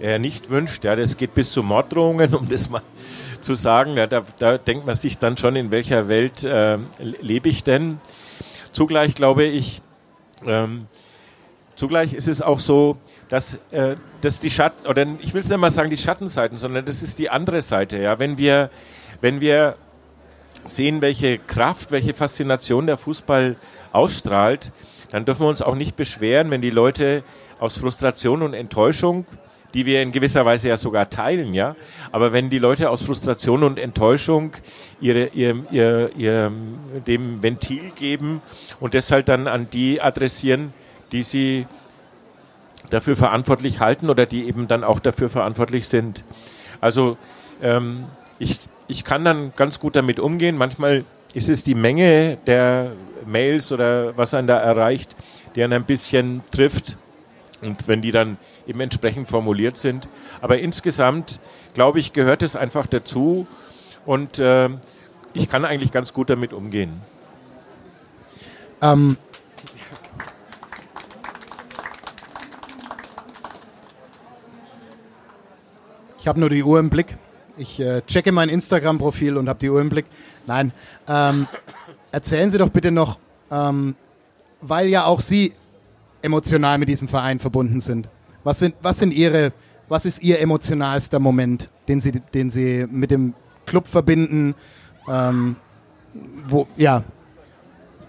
äh, 0.00 0.18
nicht 0.18 0.50
wünscht. 0.50 0.84
Ja, 0.84 0.94
das 0.94 1.16
geht 1.16 1.34
bis 1.34 1.52
zu 1.52 1.62
Morddrohungen, 1.62 2.34
um 2.34 2.48
das 2.48 2.68
mal 2.68 2.82
zu 3.40 3.54
sagen. 3.54 3.96
Ja, 3.96 4.06
da, 4.06 4.22
da 4.38 4.58
denkt 4.58 4.86
man 4.86 4.94
sich 4.94 5.18
dann 5.18 5.36
schon, 5.36 5.56
in 5.56 5.70
welcher 5.70 6.08
Welt 6.08 6.44
äh, 6.44 6.78
lebe 6.98 7.48
ich 7.48 7.64
denn? 7.64 7.98
Zugleich 8.72 9.14
glaube 9.14 9.44
ich, 9.44 9.82
ähm, 10.46 10.86
zugleich 11.84 12.14
ist 12.14 12.28
es 12.28 12.40
auch 12.40 12.60
so, 12.60 12.96
dass, 13.28 13.58
äh, 13.70 13.96
dass 14.22 14.40
die 14.40 14.48
Schatten, 14.48 14.86
oder 14.86 15.06
ich 15.20 15.34
will 15.34 15.42
es 15.42 15.50
nicht 15.50 15.58
mal 15.58 15.68
sagen 15.68 15.90
die 15.90 15.98
Schattenseiten, 15.98 16.56
sondern 16.56 16.86
das 16.86 17.02
ist 17.02 17.18
die 17.18 17.28
andere 17.28 17.60
Seite. 17.60 17.98
Ja, 17.98 18.18
wenn 18.18 18.38
wir, 18.38 18.70
wenn 19.20 19.42
wir 19.42 19.76
sehen, 20.64 21.02
welche 21.02 21.36
Kraft, 21.36 21.90
welche 21.90 22.14
Faszination 22.14 22.86
der 22.86 22.96
Fußball 22.96 23.56
ausstrahlt, 23.92 24.72
dann 25.10 25.26
dürfen 25.26 25.42
wir 25.42 25.50
uns 25.50 25.60
auch 25.60 25.74
nicht 25.74 25.94
beschweren, 25.94 26.50
wenn 26.50 26.62
die 26.62 26.70
Leute 26.70 27.22
aus 27.58 27.76
Frustration 27.76 28.40
und 28.40 28.54
Enttäuschung, 28.54 29.26
die 29.74 29.84
wir 29.84 30.00
in 30.00 30.10
gewisser 30.10 30.46
Weise 30.46 30.70
ja 30.70 30.78
sogar 30.78 31.10
teilen, 31.10 31.52
ja, 31.52 31.76
aber 32.12 32.32
wenn 32.32 32.48
die 32.48 32.58
Leute 32.58 32.88
aus 32.88 33.02
Frustration 33.02 33.62
und 33.62 33.78
Enttäuschung 33.78 34.52
ihre, 35.02 35.26
ihr, 35.34 35.64
ihr, 35.70 36.10
ihr, 36.16 36.50
dem 37.06 37.42
Ventil 37.42 37.90
geben 37.94 38.40
und 38.80 38.94
deshalb 38.94 39.26
dann 39.26 39.48
an 39.48 39.68
die 39.70 40.00
adressieren, 40.00 40.72
die 41.14 41.22
sie 41.22 41.66
dafür 42.90 43.16
verantwortlich 43.16 43.80
halten 43.80 44.10
oder 44.10 44.26
die 44.26 44.46
eben 44.46 44.66
dann 44.66 44.82
auch 44.84 44.98
dafür 44.98 45.30
verantwortlich 45.30 45.86
sind. 45.86 46.24
Also 46.80 47.16
ähm, 47.62 48.04
ich, 48.38 48.58
ich 48.88 49.04
kann 49.04 49.24
dann 49.24 49.52
ganz 49.56 49.78
gut 49.78 49.94
damit 49.94 50.18
umgehen. 50.18 50.56
Manchmal 50.56 51.04
ist 51.32 51.48
es 51.48 51.62
die 51.62 51.76
Menge 51.76 52.36
der 52.48 52.92
Mails 53.26 53.70
oder 53.70 54.16
was 54.16 54.34
einen 54.34 54.48
da 54.48 54.58
erreicht, 54.58 55.14
die 55.54 55.62
einen 55.62 55.72
ein 55.72 55.84
bisschen 55.84 56.42
trifft. 56.50 56.98
Und 57.62 57.86
wenn 57.88 58.02
die 58.02 58.12
dann 58.12 58.36
eben 58.66 58.80
entsprechend 58.80 59.28
formuliert 59.28 59.78
sind. 59.78 60.08
Aber 60.42 60.58
insgesamt, 60.58 61.38
glaube 61.74 62.00
ich, 62.00 62.12
gehört 62.12 62.42
es 62.42 62.56
einfach 62.56 62.88
dazu. 62.88 63.46
Und 64.04 64.40
äh, 64.40 64.68
ich 65.32 65.48
kann 65.48 65.64
eigentlich 65.64 65.92
ganz 65.92 66.12
gut 66.12 66.28
damit 66.28 66.52
umgehen. 66.52 67.00
Ähm, 68.82 69.16
Ich 76.24 76.28
habe 76.28 76.40
nur 76.40 76.48
die 76.48 76.64
Uhr 76.64 76.78
im 76.78 76.88
Blick. 76.88 77.18
Ich 77.58 77.78
äh, 77.80 78.00
checke 78.06 78.32
mein 78.32 78.48
Instagram-Profil 78.48 79.36
und 79.36 79.46
habe 79.46 79.58
die 79.58 79.68
Uhr 79.68 79.78
im 79.82 79.90
Blick. 79.90 80.06
Nein, 80.46 80.72
ähm, 81.06 81.46
erzählen 82.12 82.50
Sie 82.50 82.56
doch 82.56 82.70
bitte 82.70 82.90
noch, 82.90 83.18
ähm, 83.50 83.94
weil 84.62 84.86
ja 84.86 85.04
auch 85.04 85.20
Sie 85.20 85.52
emotional 86.22 86.78
mit 86.78 86.88
diesem 86.88 87.08
Verein 87.08 87.40
verbunden 87.40 87.82
sind. 87.82 88.08
Was 88.42 88.60
sind, 88.60 88.74
was 88.80 89.00
sind 89.00 89.12
Ihre, 89.12 89.52
was 89.90 90.06
ist 90.06 90.22
Ihr 90.22 90.40
emotionalster 90.40 91.18
Moment, 91.20 91.68
den 91.88 92.00
Sie, 92.00 92.12
den 92.12 92.48
Sie 92.48 92.86
mit 92.90 93.10
dem 93.10 93.34
Club 93.66 93.86
verbinden? 93.86 94.54
Ähm, 95.06 95.56
wo, 96.48 96.66
ja. 96.78 97.04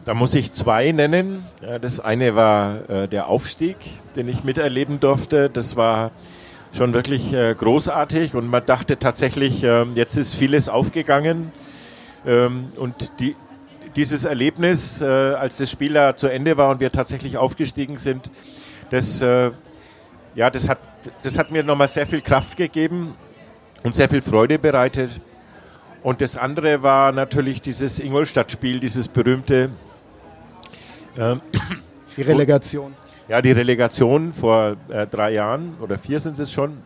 Da 0.05 0.13
muss 0.13 0.33
ich 0.35 0.53
zwei 0.53 0.93
nennen. 0.93 1.43
Das 1.81 1.99
eine 1.99 2.33
war 2.33 2.89
äh, 2.89 3.07
der 3.09 3.27
Aufstieg, 3.27 3.75
den 4.15 4.29
ich 4.29 4.45
miterleben 4.45 5.01
durfte. 5.01 5.49
Das 5.49 5.75
war 5.75 6.11
schon 6.75 6.93
wirklich 6.93 7.31
äh, 7.33 7.55
großartig 7.55 8.35
und 8.35 8.47
man 8.49 8.65
dachte 8.65 8.99
tatsächlich, 8.99 9.63
äh, 9.63 9.83
jetzt 9.95 10.17
ist 10.17 10.35
vieles 10.35 10.67
aufgegangen. 10.67 11.51
Ähm, 12.25 12.67
und 12.75 13.11
die, 13.19 13.35
dieses 13.95 14.25
Erlebnis, 14.25 15.01
äh, 15.01 15.05
als 15.05 15.57
das 15.57 15.71
Spiel 15.71 15.93
da 15.93 16.17
zu 16.17 16.27
Ende 16.27 16.57
war 16.57 16.69
und 16.69 16.79
wir 16.79 16.91
tatsächlich 16.91 17.37
aufgestiegen 17.37 17.97
sind, 17.97 18.29
das, 18.89 19.21
äh, 19.21 19.51
ja, 20.35 20.49
das, 20.49 20.67
hat, 20.67 20.79
das 21.23 21.37
hat 21.37 21.51
mir 21.51 21.63
nochmal 21.63 21.87
sehr 21.87 22.07
viel 22.07 22.21
Kraft 22.21 22.57
gegeben 22.57 23.15
und 23.83 23.95
sehr 23.95 24.09
viel 24.09 24.21
Freude 24.21 24.59
bereitet. 24.59 25.21
Und 26.03 26.21
das 26.21 26.37
andere 26.37 26.83
war 26.83 27.11
natürlich 27.11 27.61
dieses 27.61 27.99
Ingolstadt-Spiel, 27.99 28.79
dieses 28.79 29.07
berühmte. 29.07 29.71
Ähm, 31.17 31.41
die 32.17 32.21
Relegation. 32.21 32.93
Ja, 33.27 33.41
die 33.41 33.53
Relegation 33.53 34.33
vor 34.33 34.77
äh, 34.87 35.07
drei 35.07 35.31
Jahren 35.31 35.77
oder 35.81 35.97
vier 35.97 36.19
sind 36.19 36.37
es 36.37 36.51
schon, 36.51 36.83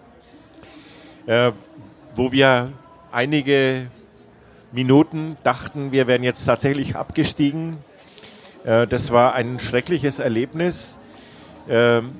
äh, 1.26 1.52
wo 2.16 2.32
wir 2.32 2.72
einige 3.12 3.88
Minuten 4.72 5.36
dachten, 5.44 5.92
wir 5.92 6.08
wären 6.08 6.24
jetzt 6.24 6.46
tatsächlich 6.46 6.96
abgestiegen. 6.96 7.80
Äh, 8.64 8.88
das 8.88 9.12
war 9.12 9.34
ein 9.34 9.60
schreckliches 9.60 10.20
Erlebnis. 10.20 10.98
Ähm, 11.68 12.12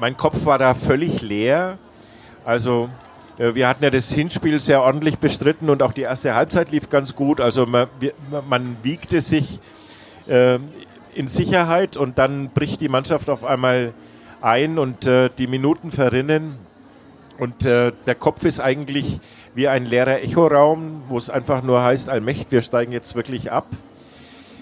mein 0.00 0.16
Kopf 0.16 0.46
war 0.46 0.56
da 0.56 0.72
völlig 0.72 1.20
leer. 1.20 1.76
Also 2.46 2.88
äh, 3.36 3.54
wir 3.54 3.68
hatten 3.68 3.84
ja 3.84 3.90
das 3.90 4.10
Hinspiel 4.10 4.58
sehr 4.58 4.80
ordentlich 4.80 5.18
bestritten 5.18 5.68
und 5.68 5.82
auch 5.82 5.92
die 5.92 6.00
erste 6.00 6.34
Halbzeit 6.34 6.70
lief 6.70 6.88
ganz 6.88 7.14
gut. 7.14 7.42
Also 7.42 7.66
man, 7.66 7.88
man 8.48 8.78
wiegte 8.82 9.20
sich 9.20 9.60
äh, 10.26 10.58
in 11.14 11.28
Sicherheit 11.28 11.96
und 11.96 12.18
dann 12.18 12.50
bricht 12.50 12.80
die 12.80 12.88
Mannschaft 12.88 13.30
auf 13.30 13.44
einmal 13.44 13.94
ein 14.40 14.78
und 14.78 15.06
äh, 15.06 15.30
die 15.36 15.46
Minuten 15.46 15.90
verrinnen. 15.90 16.54
Und 17.38 17.64
äh, 17.64 17.92
der 18.06 18.14
Kopf 18.14 18.44
ist 18.44 18.60
eigentlich 18.60 19.20
wie 19.54 19.68
ein 19.68 19.86
leerer 19.86 20.22
Echoraum, 20.22 21.02
wo 21.08 21.16
es 21.16 21.30
einfach 21.30 21.62
nur 21.62 21.82
heißt, 21.82 22.08
Allmächt, 22.08 22.52
wir 22.52 22.62
steigen 22.62 22.92
jetzt 22.92 23.14
wirklich 23.14 23.50
ab. 23.50 23.66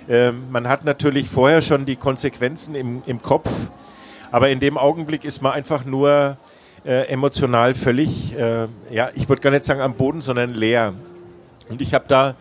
Ähm, 0.08 0.44
man 0.50 0.68
hat 0.68 0.84
natürlich 0.84 1.28
vorher 1.28 1.62
schon 1.62 1.84
die 1.84 1.96
Konsequenzen 1.96 2.74
im, 2.74 3.02
im 3.06 3.22
Kopf, 3.22 3.50
aber 4.32 4.50
in 4.50 4.60
dem 4.60 4.78
Augenblick 4.78 5.24
ist 5.24 5.42
man 5.42 5.52
einfach 5.52 5.84
nur 5.84 6.36
äh, 6.84 7.08
emotional 7.08 7.74
völlig, 7.74 8.36
äh, 8.36 8.66
ja, 8.90 9.10
ich 9.14 9.28
würde 9.28 9.42
gar 9.42 9.50
nicht 9.50 9.64
sagen 9.64 9.80
am 9.80 9.94
Boden, 9.94 10.20
sondern 10.20 10.50
leer. 10.50 10.94
Und 11.68 11.80
ich 11.80 11.94
habe 11.94 12.06
da 12.08 12.34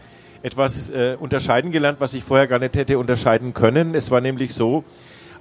etwas 0.43 0.89
äh, 0.89 1.17
unterscheiden 1.19 1.71
gelernt, 1.71 1.99
was 1.99 2.13
ich 2.13 2.23
vorher 2.23 2.47
gar 2.47 2.59
nicht 2.59 2.75
hätte 2.75 2.97
unterscheiden 2.97 3.53
können. 3.53 3.95
Es 3.95 4.11
war 4.11 4.21
nämlich 4.21 4.53
so, 4.53 4.83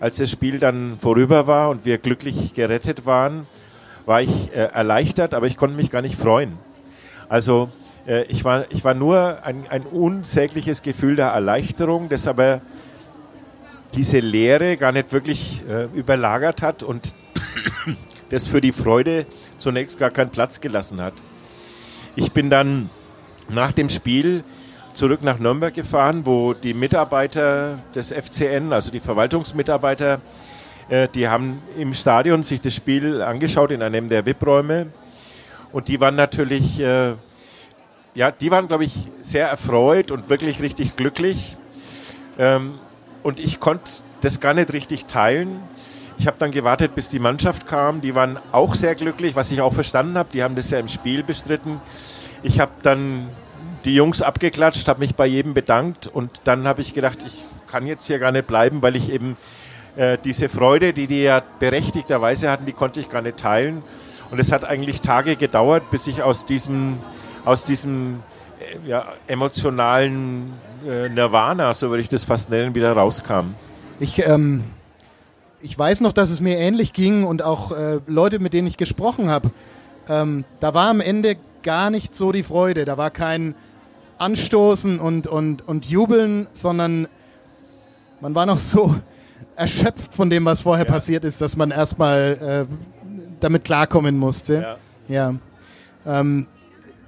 als 0.01 0.17
das 0.17 0.31
Spiel 0.31 0.59
dann 0.59 0.99
vorüber 1.01 1.47
war 1.47 1.71
und 1.71 1.85
wir 1.85 1.99
glücklich 1.99 2.55
gerettet 2.55 3.07
waren, 3.07 3.47
war 4.07 4.23
ich 4.23 4.53
äh, 4.53 4.65
erleichtert, 4.73 5.35
aber 5.35 5.47
ich 5.47 5.57
konnte 5.57 5.77
mich 5.77 5.91
gar 5.91 6.03
nicht 6.03 6.17
freuen. 6.17 6.59
Also 7.29 7.69
äh, 8.07 8.25
ich, 8.25 8.45
war, 8.45 8.71
ich 8.71 8.85
war 8.85 8.95
nur 8.95 9.39
ein, 9.45 9.65
ein 9.69 9.83
unsägliches 9.83 10.83
Gefühl 10.83 11.17
der 11.17 11.29
Erleichterung, 11.29 12.09
das 12.09 12.27
aber 12.27 12.61
diese 13.95 14.19
Leere 14.19 14.77
gar 14.77 14.93
nicht 14.93 15.13
wirklich 15.13 15.63
äh, 15.69 15.85
überlagert 15.95 16.63
hat 16.63 16.83
und 16.83 17.15
das 18.31 18.47
für 18.47 18.61
die 18.61 18.73
Freude 18.73 19.27
zunächst 19.59 19.99
gar 19.99 20.11
keinen 20.11 20.31
Platz 20.31 20.61
gelassen 20.61 21.01
hat. 21.01 21.15
Ich 22.17 22.33
bin 22.33 22.51
dann 22.51 22.91
nach 23.49 23.73
dem 23.73 23.89
Spiel 23.89 24.45
zurück 24.99 25.23
nach 25.23 25.39
Nürnberg 25.39 25.73
gefahren, 25.73 26.27
wo 26.27 26.55
die 26.55 26.75
Mitarbeiter 26.75 27.79
des 27.95 28.13
FCN, 28.13 28.73
also 28.73 28.91
die 28.91 28.99
Verwaltungsmitarbeiter, 28.99 30.21
äh, 30.89 31.07
die 31.15 31.29
haben 31.29 31.63
im 31.79 31.95
Stadion 31.95 32.43
sich 32.43 32.61
das 32.61 32.75
Spiel 32.75 33.23
angeschaut 33.23 33.71
in 33.71 33.81
einem 33.81 34.09
der 34.09 34.27
VIP-Räume 34.27 34.89
und 35.73 35.87
die 35.87 36.01
waren 36.01 36.17
natürlich, 36.17 36.81
äh, 36.81 37.15
ja, 38.17 38.33
die 38.33 38.51
waren, 38.51 38.67
glaube 38.67 38.87
ich, 38.87 38.93
sehr 39.23 39.49
erfreut 39.49 40.11
und 40.11 40.29
wirklich 40.31 40.61
richtig 40.63 40.97
glücklich. 40.97 41.57
Ähm, 42.37 42.75
und 43.23 43.39
ich 43.39 43.61
konnte 43.61 43.89
das 44.21 44.41
gar 44.41 44.53
nicht 44.53 44.73
richtig 44.73 45.07
teilen. 45.07 45.61
Ich 46.19 46.27
habe 46.27 46.39
dann 46.41 46.51
gewartet, 46.51 46.97
bis 46.97 47.09
die 47.09 47.21
Mannschaft 47.21 47.69
kam. 47.69 48.01
Die 48.01 48.17
waren 48.17 48.41
auch 48.51 48.75
sehr 48.75 48.97
glücklich, 48.97 49.37
was 49.37 49.53
ich 49.53 49.61
auch 49.61 49.73
verstanden 49.73 50.19
habe. 50.19 50.31
Die 50.33 50.43
haben 50.43 50.57
das 50.57 50.71
ja 50.71 50.81
im 50.81 50.89
Spiel 50.89 51.23
bestritten. 51.23 51.81
Ich 52.43 52.59
habe 52.59 52.73
dann 52.83 53.29
die 53.89 53.95
Jungs 53.95 54.21
abgeklatscht, 54.21 54.87
habe 54.87 55.01
mich 55.01 55.15
bei 55.15 55.27
jedem 55.27 55.55
bedankt 55.55 56.07
und 56.07 56.43
dann 56.45 56.69
habe 56.69 56.83
ich 56.83 56.93
gedacht, 56.93 57.25
ich 57.27 57.47
kann 57.67 57.87
jetzt 57.87 58.07
hier 58.07 58.19
gar 58.19 58.33
nicht 58.33 58.47
bleiben, 58.47 58.83
weil 58.83 58.97
ich 58.97 59.11
eben 59.11 59.35
äh, 59.97 60.19
diese 60.23 60.51
Freude, 60.51 60.93
die 60.93 61.07
die 61.07 61.23
ja 61.23 61.43
berechtigterweise 61.59 62.51
hatten, 62.51 62.67
die 62.67 62.75
konnte 62.75 63.01
ich 63.01 63.09
gar 63.09 63.23
nicht 63.23 63.39
teilen. 63.39 63.83
Und 64.31 64.39
es 64.39 64.53
hat 64.53 64.67
eigentlich 64.67 65.01
Tage 65.01 65.37
gedauert, 65.37 65.91
bis 65.91 66.07
ich 66.07 66.23
aus 66.23 66.45
diesem, 66.45 66.99
aus 67.47 67.65
diesem 67.65 68.23
äh, 68.61 68.89
ja, 68.91 69.07
emotionalen 69.27 70.53
äh, 70.87 71.09
Nirvana, 71.09 71.73
so 71.73 71.89
würde 71.89 72.03
ich 72.03 72.11
das 72.11 72.25
fast 72.25 72.51
nennen, 72.51 72.75
wieder 72.75 72.93
rauskam. 72.93 73.55
Ich, 74.01 74.19
ähm, 74.19 74.65
ich 75.63 75.79
weiß 75.79 76.03
noch, 76.03 76.13
dass 76.13 76.29
es 76.29 76.43
mir 76.43 76.59
ähnlich 76.59 76.93
ging 76.93 77.25
und 77.25 77.41
auch 77.41 77.73
äh, 77.73 78.01
Leute, 78.07 78.39
mit 78.39 78.53
denen 78.53 78.69
ich 78.69 78.77
gesprochen 78.77 79.31
habe, 79.31 79.51
ähm, 80.11 80.45
da 80.61 80.75
war 80.75 80.91
am 80.91 81.01
Ende 81.01 81.39
gar 81.63 81.89
nicht 81.89 82.15
so 82.15 82.33
die 82.33 82.43
Freude. 82.43 82.85
Da 82.85 82.99
war 82.99 83.11
kein 83.11 83.55
Anstoßen 84.19 85.01
und, 85.01 85.27
und, 85.27 85.67
und 85.67 85.87
Jubeln, 85.87 86.49
sondern 86.53 87.09
man 88.21 88.35
war 88.35 88.47
noch 88.47 88.59
so 88.59 88.95
erschöpft 89.57 90.15
von 90.15 90.31
dem, 90.31 90.45
was 90.45 90.61
vorher 90.61 90.87
ja. 90.87 90.93
passiert 90.93 91.25
ist, 91.25 91.41
dass 91.41 91.57
man 91.57 91.71
erstmal 91.71 92.67
äh, 92.69 92.75
damit 93.41 93.65
klarkommen 93.65 94.17
musste. 94.17 94.77
Ja. 95.09 95.33
ja. 96.07 96.21
Ähm, 96.21 96.47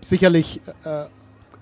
sicherlich 0.00 0.60
äh, 0.84 1.04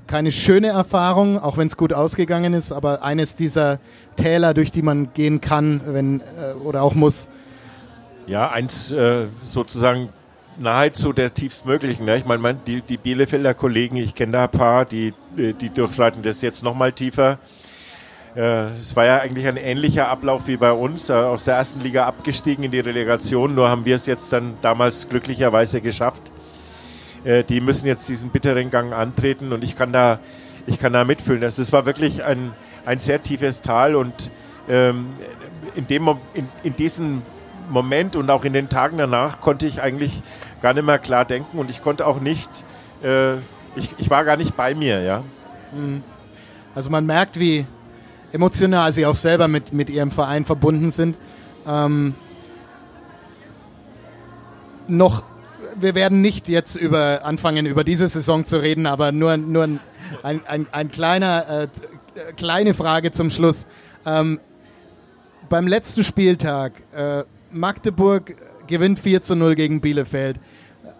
keine 0.07 0.33
schöne 0.33 0.69
Erfahrung, 0.69 1.39
auch 1.39 1.57
wenn 1.57 1.67
es 1.67 1.77
gut 1.77 1.93
ausgegangen 1.93 2.55
ist, 2.55 2.73
aber 2.73 3.03
eines 3.03 3.35
dieser 3.35 3.79
Täler, 4.17 4.55
durch 4.55 4.71
die 4.71 4.83
man 4.83 5.13
gehen 5.13 5.41
kann, 5.41 5.81
wenn 5.87 6.21
äh, 6.21 6.55
oder 6.65 6.83
auch 6.83 6.95
muss. 6.95 7.29
Ja, 8.27 8.51
eins 8.51 8.91
äh, 8.91 9.29
sozusagen 9.45 10.11
nahezu 10.59 11.13
der 11.13 11.33
tiefstmöglichen. 11.33 12.05
Ne? 12.05 12.17
Ich 12.17 12.25
meine, 12.25 12.59
die, 12.67 12.83
die 12.83 12.97
Bielefelder 12.97 13.55
Kollegen, 13.55 13.97
ich 13.97 14.15
kenne 14.15 14.33
da 14.33 14.45
ein 14.45 14.51
paar, 14.51 14.85
die, 14.85 15.15
die 15.37 15.71
durchschreiten 15.71 16.23
das 16.23 16.43
jetzt 16.43 16.63
nochmal 16.63 16.93
tiefer. 16.93 17.39
Äh, 18.35 18.71
es 18.81 18.95
war 18.95 19.05
ja 19.05 19.19
eigentlich 19.19 19.47
ein 19.47 19.57
ähnlicher 19.57 20.09
Ablauf 20.09 20.47
wie 20.49 20.57
bei 20.57 20.73
uns, 20.73 21.11
äh, 21.11 21.15
aus 21.15 21.45
der 21.45 21.57
ersten 21.57 21.81
Liga 21.81 22.07
abgestiegen 22.07 22.65
in 22.65 22.71
die 22.71 22.81
Relegation, 22.81 23.55
nur 23.55 23.69
haben 23.69 23.85
wir 23.85 23.97
es 23.97 24.07
jetzt 24.07 24.33
dann 24.33 24.55
damals 24.63 25.09
glücklicherweise 25.09 25.81
geschafft. 25.81 26.23
Äh, 27.25 27.45
die 27.45 27.61
müssen 27.61 27.87
jetzt 27.87 28.09
diesen 28.09 28.31
bitteren 28.31 28.71
Gang 28.71 28.93
antreten 28.93 29.53
und 29.53 29.65
ich 29.65 29.77
kann 29.77 29.93
da, 29.93 30.21
ich 30.67 30.79
kann 30.79 30.93
da 30.93 31.05
mitfühlen. 31.05 31.43
Also 31.43 31.63
es 31.63 31.73
war 31.73 31.87
wirklich 31.87 32.25
ein, 32.25 32.53
ein 32.85 32.99
sehr 32.99 33.23
tiefes 33.23 33.63
Tal 33.63 33.97
und 33.97 34.31
ähm, 34.69 35.09
in, 35.75 35.87
dem, 35.87 36.09
in, 36.35 36.49
in 36.63 36.77
diesem 36.77 37.23
Moment 37.71 38.17
und 38.17 38.31
auch 38.31 38.45
in 38.45 38.53
den 38.53 38.69
Tagen 38.69 38.99
danach 38.99 39.41
konnte 39.41 39.67
ich 39.67 39.83
eigentlich 39.83 40.23
gar 40.63 40.75
nicht 40.75 40.85
mehr 40.85 40.99
klar 40.99 41.25
denken 41.25 41.59
und 41.59 41.71
ich 41.71 41.83
konnte 41.83 42.07
auch 42.07 42.21
nicht, 42.21 42.65
äh, 43.03 43.37
ich, 43.77 43.95
ich 43.99 44.11
war 44.11 44.25
gar 44.25 44.37
nicht 44.37 44.57
bei 44.57 44.75
mir, 44.75 45.03
ja. 45.03 45.23
Mhm. 45.73 46.03
Also 46.75 46.91
man 46.91 47.07
merkt, 47.07 47.39
wie 47.39 47.67
emotional 48.33 48.93
sie 48.93 49.07
auch 49.07 49.17
selber 49.17 49.49
mit, 49.49 49.73
mit 49.73 49.91
ihrem 49.91 50.11
Verein 50.11 50.45
verbunden 50.45 50.91
sind. 50.91 51.17
Ähm, 51.67 52.15
noch, 54.87 55.23
wir 55.77 55.95
werden 55.95 56.21
nicht 56.21 56.49
jetzt 56.49 56.77
über 56.77 57.25
anfangen, 57.25 57.67
über 57.67 57.85
diese 57.85 58.09
Saison 58.09 58.45
zu 58.45 58.61
reden, 58.61 58.87
aber 58.87 59.13
nur, 59.13 59.37
nur 59.37 59.65
ein, 59.65 59.81
ein, 60.23 60.41
ein, 60.47 60.67
ein 60.73 60.91
kleiner, 60.91 61.63
äh, 61.63 61.69
kleine 62.37 62.75
Frage 62.75 63.13
zum 63.13 63.31
Schluss. 63.31 63.67
Ähm, 64.07 64.41
beim 65.49 65.67
letzten 65.67 66.05
Spieltag, 66.05 66.73
äh, 66.95 67.25
Magdeburg 67.51 68.35
gewinnt 68.69 68.99
4 68.99 69.23
zu 69.23 69.35
0 69.35 69.55
gegen 69.55 69.81
Bielefeld. 69.81 70.39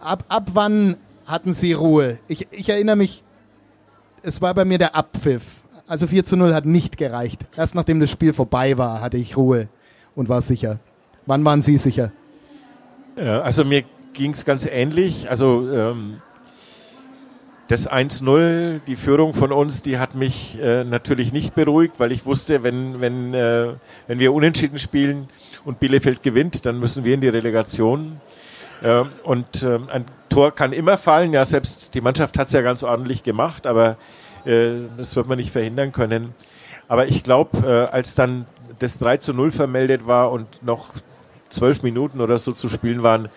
Ab, 0.01 0.25
ab 0.29 0.51
wann 0.55 0.97
hatten 1.27 1.53
Sie 1.53 1.73
Ruhe? 1.73 2.19
Ich, 2.27 2.49
ich 2.51 2.69
erinnere 2.69 2.97
mich, 2.97 3.23
es 4.23 4.41
war 4.43 4.55
bei 4.55 4.65
mir 4.65 4.79
der 4.79 4.97
Abpfiff. 4.97 5.63
Also 5.87 6.07
4 6.07 6.25
zu 6.25 6.37
0 6.37 6.55
hat 6.55 6.67
nicht 6.67 6.99
gereicht. 6.99 7.47
Erst 7.57 7.75
nachdem 7.75 8.01
das 8.01 8.11
Spiel 8.11 8.33
vorbei 8.33 8.77
war, 8.77 9.01
hatte 9.01 9.17
ich 9.17 9.37
Ruhe 9.37 9.69
und 10.15 10.29
war 10.29 10.43
sicher. 10.43 10.81
Wann 11.27 11.45
waren 11.45 11.63
Sie 11.63 11.79
sicher? 11.79 12.13
Also 13.17 13.65
mir, 13.65 13.85
ging 14.19 14.33
es 14.33 14.45
ganz 14.45 14.67
ähnlich. 14.67 15.31
Also 15.31 15.71
ähm, 15.71 16.21
das 17.69 17.89
1-0, 17.89 18.81
die 18.87 18.97
Führung 18.97 19.35
von 19.35 19.53
uns, 19.53 19.83
die 19.83 19.99
hat 19.99 20.15
mich 20.15 20.59
äh, 20.61 20.85
natürlich 20.85 21.33
nicht 21.33 21.55
beruhigt, 21.55 22.01
weil 22.01 22.13
ich 22.13 22.27
wusste, 22.27 22.63
wenn, 22.63 23.01
wenn, 23.01 23.33
äh, 23.33 23.75
wenn 24.07 24.19
wir 24.19 24.33
unentschieden 24.33 24.79
spielen 24.79 25.29
und 25.69 25.81
Bielefeld 25.81 26.23
gewinnt, 26.23 26.65
dann 26.65 26.81
müssen 26.81 27.05
wir 27.05 27.13
in 27.13 27.21
die 27.21 27.29
Relegation. 27.29 28.23
Äh, 28.81 29.03
und 29.23 29.63
äh, 29.63 29.79
ein 29.93 30.07
Tor 30.31 30.55
kann 30.55 30.73
immer 30.73 30.97
fallen. 30.97 31.35
Ja, 31.35 31.45
selbst 31.45 31.95
die 31.95 32.01
Mannschaft 32.01 32.39
hat 32.39 32.47
es 32.47 32.55
ja 32.55 32.63
ganz 32.63 32.83
ordentlich 32.83 33.23
gemacht, 33.23 33.67
aber 33.67 33.99
äh, 34.47 34.71
das 34.97 35.15
wird 35.15 35.29
man 35.29 35.37
nicht 35.37 35.51
verhindern 35.51 35.93
können. 35.93 36.35
Aber 36.89 37.07
ich 37.07 37.23
glaube, 37.23 37.59
äh, 37.67 37.95
als 37.95 38.15
dann 38.15 38.47
das 38.79 38.99
3 38.99 39.19
zu 39.19 39.35
0 39.35 39.51
vermeldet 39.51 40.07
war 40.07 40.33
und 40.33 40.63
noch 40.63 40.89
zwölf 41.51 41.83
Minuten 41.83 42.23
oder 42.23 42.39
so 42.39 42.53
zu 42.53 42.71
spielen 42.71 43.03
waren, 43.03 43.29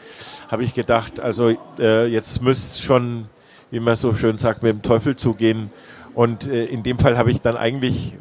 habe 0.49 0.63
ich 0.63 0.73
gedacht, 0.73 1.19
also 1.19 1.53
äh, 1.79 2.05
jetzt 2.05 2.41
müsste 2.41 2.82
schon, 2.82 3.25
wie 3.71 3.82
man 3.82 3.95
so 3.95 4.13
schön 4.15 4.38
sagt, 4.38 4.63
mit 4.63 4.71
dem 4.71 4.82
Teufel 4.82 5.17
zugehen. 5.17 5.69
Und 6.13 6.47
in 6.47 6.84
dem 6.84 6.97
Fall 6.99 7.17
habe 7.17 7.32
ich 7.32 7.39
dann 7.39 7.55
eigentlich, 7.55 8.15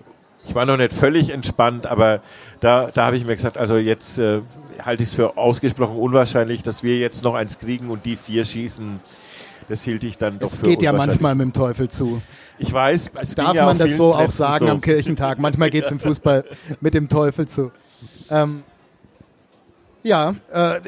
ich 0.51 0.57
war 0.57 0.66
noch 0.66 0.76
nicht 0.76 0.92
völlig 0.92 1.30
entspannt, 1.30 1.86
aber 1.86 2.22
da, 2.59 2.90
da 2.90 3.07
habe 3.07 3.16
ich 3.16 3.24
mir 3.24 3.36
gesagt, 3.36 3.57
also 3.57 3.76
jetzt 3.76 4.18
äh, 4.18 4.40
halte 4.82 5.05
ich 5.05 5.11
es 5.11 5.14
für 5.14 5.38
ausgesprochen 5.38 5.96
unwahrscheinlich, 5.96 6.64
dass 6.64 6.82
wir 6.82 6.98
jetzt 6.98 7.22
noch 7.22 7.34
eins 7.34 7.61
kriegen 7.61 7.88
und 7.88 8.05
die 8.05 8.16
vier 8.16 8.44
schießen. 8.44 8.98
Das 9.68 9.84
hielt 9.84 10.03
ich 10.03 10.18
dann 10.18 10.40
doch 10.40 10.48
es 10.48 10.59
für 10.59 10.66
Es 10.66 10.70
geht 10.70 10.82
ja 10.82 10.92
manchmal 10.92 11.36
mit 11.36 11.44
dem 11.44 11.53
Teufel 11.53 11.88
zu. 11.88 12.20
Ich 12.59 12.72
weiß, 12.72 13.12
es 13.20 13.36
darf 13.36 13.55
ja 13.55 13.64
man 13.64 13.78
das 13.78 13.96
so 13.96 14.12
auch 14.12 14.32
sagen 14.32 14.66
so. 14.66 14.72
am 14.72 14.80
Kirchentag. 14.80 15.38
Manchmal 15.38 15.70
geht 15.70 15.84
es 15.84 15.92
im 15.92 16.01
Fußball 16.01 16.44
mit 16.80 16.94
dem 16.94 17.09
Teufel 17.09 17.46
zu. 17.46 17.70
Ähm, 18.28 18.64
ja, 20.03 20.34
äh, 20.53 20.80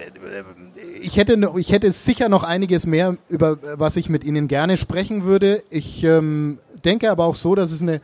ich, 1.01 1.17
hätte, 1.19 1.39
ich 1.57 1.71
hätte 1.71 1.93
sicher 1.93 2.29
noch 2.29 2.43
einiges 2.43 2.85
mehr, 2.85 3.17
über 3.29 3.59
was 3.77 3.95
ich 3.95 4.09
mit 4.09 4.25
Ihnen 4.25 4.49
gerne 4.49 4.77
sprechen 4.77 5.23
würde. 5.23 5.63
Ich 5.71 6.03
ähm, 6.03 6.59
denke 6.85 7.13
aber 7.13 7.27
auch 7.27 7.37
so, 7.37 7.55
dass 7.55 7.71
es 7.71 7.81
eine 7.81 8.01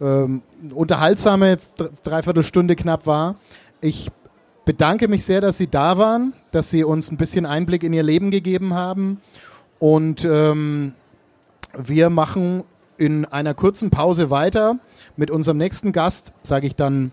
ähm, 0.00 0.42
unterhaltsame 0.74 1.58
Dreiviertelstunde 2.04 2.76
knapp 2.76 3.06
war. 3.06 3.36
Ich 3.80 4.10
bedanke 4.64 5.08
mich 5.08 5.24
sehr, 5.24 5.40
dass 5.40 5.58
Sie 5.58 5.68
da 5.68 5.98
waren, 5.98 6.32
dass 6.52 6.70
Sie 6.70 6.84
uns 6.84 7.10
ein 7.10 7.16
bisschen 7.16 7.46
Einblick 7.46 7.82
in 7.82 7.92
Ihr 7.92 8.02
Leben 8.02 8.30
gegeben 8.30 8.74
haben. 8.74 9.20
Und 9.78 10.24
ähm, 10.24 10.94
wir 11.76 12.10
machen 12.10 12.64
in 12.96 13.24
einer 13.24 13.54
kurzen 13.54 13.90
Pause 13.90 14.30
weiter 14.30 14.78
mit 15.16 15.30
unserem 15.30 15.56
nächsten 15.56 15.92
Gast, 15.92 16.34
sage 16.42 16.66
ich 16.66 16.76
dann 16.76 17.12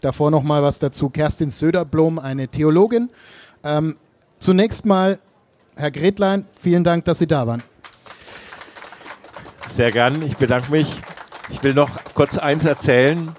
davor 0.00 0.30
noch 0.30 0.42
mal 0.42 0.62
was 0.62 0.78
dazu. 0.78 1.10
Kerstin 1.10 1.50
Söderblom, 1.50 2.18
eine 2.18 2.48
Theologin. 2.48 3.10
Ähm, 3.64 3.96
zunächst 4.38 4.84
mal, 4.84 5.18
Herr 5.76 5.90
Gretlein, 5.90 6.46
vielen 6.52 6.84
Dank, 6.84 7.04
dass 7.04 7.20
Sie 7.20 7.26
da 7.26 7.46
waren. 7.46 7.62
Sehr 9.66 9.92
gern, 9.92 10.22
ich 10.22 10.36
bedanke 10.36 10.70
mich. 10.72 10.96
Ich 11.50 11.62
will 11.62 11.74
noch 11.74 11.90
kurz 12.14 12.36
eins 12.36 12.64
erzählen. 12.64 13.32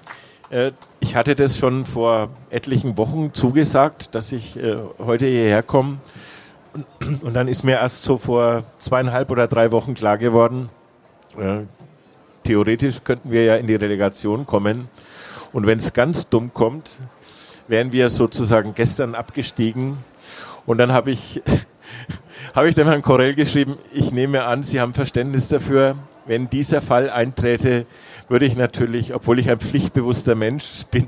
Äh, 0.50 0.72
ich 0.98 1.14
hatte 1.14 1.36
das 1.36 1.56
schon 1.56 1.84
vor 1.84 2.30
etlichen 2.50 2.98
Wochen 2.98 3.32
zugesagt, 3.32 4.14
dass 4.14 4.32
ich 4.32 4.56
äh, 4.56 4.76
heute 4.98 5.26
hierher 5.26 5.62
komme. 5.62 5.98
Und 7.22 7.34
dann 7.34 7.48
ist 7.48 7.62
mir 7.62 7.76
erst 7.76 8.02
so 8.02 8.18
vor 8.18 8.64
zweieinhalb 8.78 9.30
oder 9.30 9.46
drei 9.46 9.70
Wochen 9.72 9.94
klar 9.94 10.18
geworden, 10.18 10.70
äh, 11.36 11.60
theoretisch 12.44 13.02
könnten 13.04 13.30
wir 13.30 13.44
ja 13.44 13.56
in 13.56 13.66
die 13.66 13.74
Relegation 13.74 14.46
kommen. 14.46 14.88
Und 15.52 15.66
wenn 15.66 15.78
es 15.78 15.92
ganz 15.92 16.28
dumm 16.28 16.52
kommt, 16.52 16.98
wären 17.68 17.92
wir 17.92 18.08
sozusagen 18.08 18.74
gestern 18.74 19.14
abgestiegen. 19.14 19.98
Und 20.66 20.78
dann 20.78 20.92
habe 20.92 21.10
ich, 21.12 21.42
hab 22.54 22.64
ich 22.64 22.74
dem 22.74 22.88
Herrn 22.88 23.02
Korell 23.02 23.34
geschrieben, 23.34 23.76
ich 23.92 24.10
nehme 24.10 24.44
an, 24.44 24.62
Sie 24.62 24.80
haben 24.80 24.94
Verständnis 24.94 25.48
dafür, 25.48 25.96
wenn 26.30 26.48
dieser 26.48 26.80
Fall 26.80 27.10
einträte, 27.10 27.86
würde 28.28 28.46
ich 28.46 28.54
natürlich, 28.54 29.12
obwohl 29.12 29.40
ich 29.40 29.50
ein 29.50 29.58
pflichtbewusster 29.58 30.36
Mensch 30.36 30.84
bin, 30.92 31.06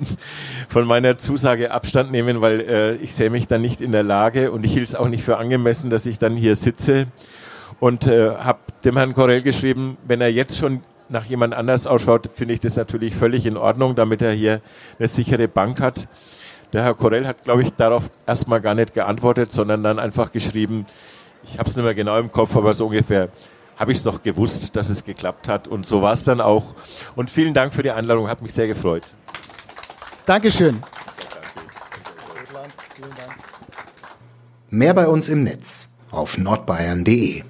von 0.68 0.84
meiner 0.84 1.16
Zusage 1.16 1.70
Abstand 1.70 2.10
nehmen, 2.10 2.40
weil 2.40 2.60
äh, 2.60 2.94
ich 2.96 3.14
sehe 3.14 3.30
mich 3.30 3.46
dann 3.46 3.62
nicht 3.62 3.80
in 3.80 3.92
der 3.92 4.02
Lage 4.02 4.50
und 4.50 4.64
ich 4.64 4.72
hielt 4.72 4.88
es 4.88 4.96
auch 4.96 5.06
nicht 5.06 5.22
für 5.22 5.36
angemessen, 5.36 5.90
dass 5.90 6.06
ich 6.06 6.18
dann 6.18 6.34
hier 6.34 6.56
sitze 6.56 7.06
und 7.78 8.08
äh, 8.08 8.30
habe 8.30 8.58
dem 8.84 8.96
Herrn 8.96 9.14
Korell 9.14 9.42
geschrieben, 9.42 9.96
wenn 10.04 10.20
er 10.20 10.32
jetzt 10.32 10.58
schon 10.58 10.82
nach 11.08 11.26
jemand 11.26 11.54
anders 11.54 11.86
ausschaut, 11.86 12.28
finde 12.34 12.54
ich 12.54 12.60
das 12.60 12.74
natürlich 12.74 13.14
völlig 13.14 13.46
in 13.46 13.56
Ordnung, 13.56 13.94
damit 13.94 14.22
er 14.22 14.32
hier 14.32 14.60
eine 14.98 15.06
sichere 15.06 15.46
Bank 15.46 15.80
hat. 15.80 16.08
Der 16.72 16.82
Herr 16.82 16.94
Korell 16.94 17.28
hat, 17.28 17.44
glaube 17.44 17.62
ich, 17.62 17.70
darauf 17.74 18.10
erstmal 18.26 18.60
gar 18.60 18.74
nicht 18.74 18.92
geantwortet, 18.92 19.52
sondern 19.52 19.84
dann 19.84 20.00
einfach 20.00 20.32
geschrieben, 20.32 20.84
ich 21.44 21.60
habe 21.60 21.68
es 21.68 21.76
nicht 21.76 21.84
mehr 21.84 21.94
genau 21.94 22.18
im 22.18 22.32
Kopf, 22.32 22.56
aber 22.56 22.74
so 22.74 22.86
ungefähr 22.86 23.28
habe 23.76 23.92
ich 23.92 23.98
es 23.98 24.04
doch 24.04 24.22
gewusst, 24.22 24.76
dass 24.76 24.88
es 24.88 25.04
geklappt 25.04 25.48
hat. 25.48 25.68
Und 25.68 25.86
so 25.86 26.02
war 26.02 26.12
es 26.12 26.24
dann 26.24 26.40
auch. 26.40 26.74
Und 27.16 27.30
vielen 27.30 27.54
Dank 27.54 27.74
für 27.74 27.82
die 27.82 27.90
Einladung, 27.90 28.28
hat 28.28 28.42
mich 28.42 28.54
sehr 28.54 28.66
gefreut. 28.66 29.14
Dankeschön. 30.26 30.80
Mehr 34.70 34.94
bei 34.94 35.06
uns 35.06 35.28
im 35.28 35.42
Netz 35.42 35.90
auf 36.10 36.38
nordbayern.de 36.38 37.44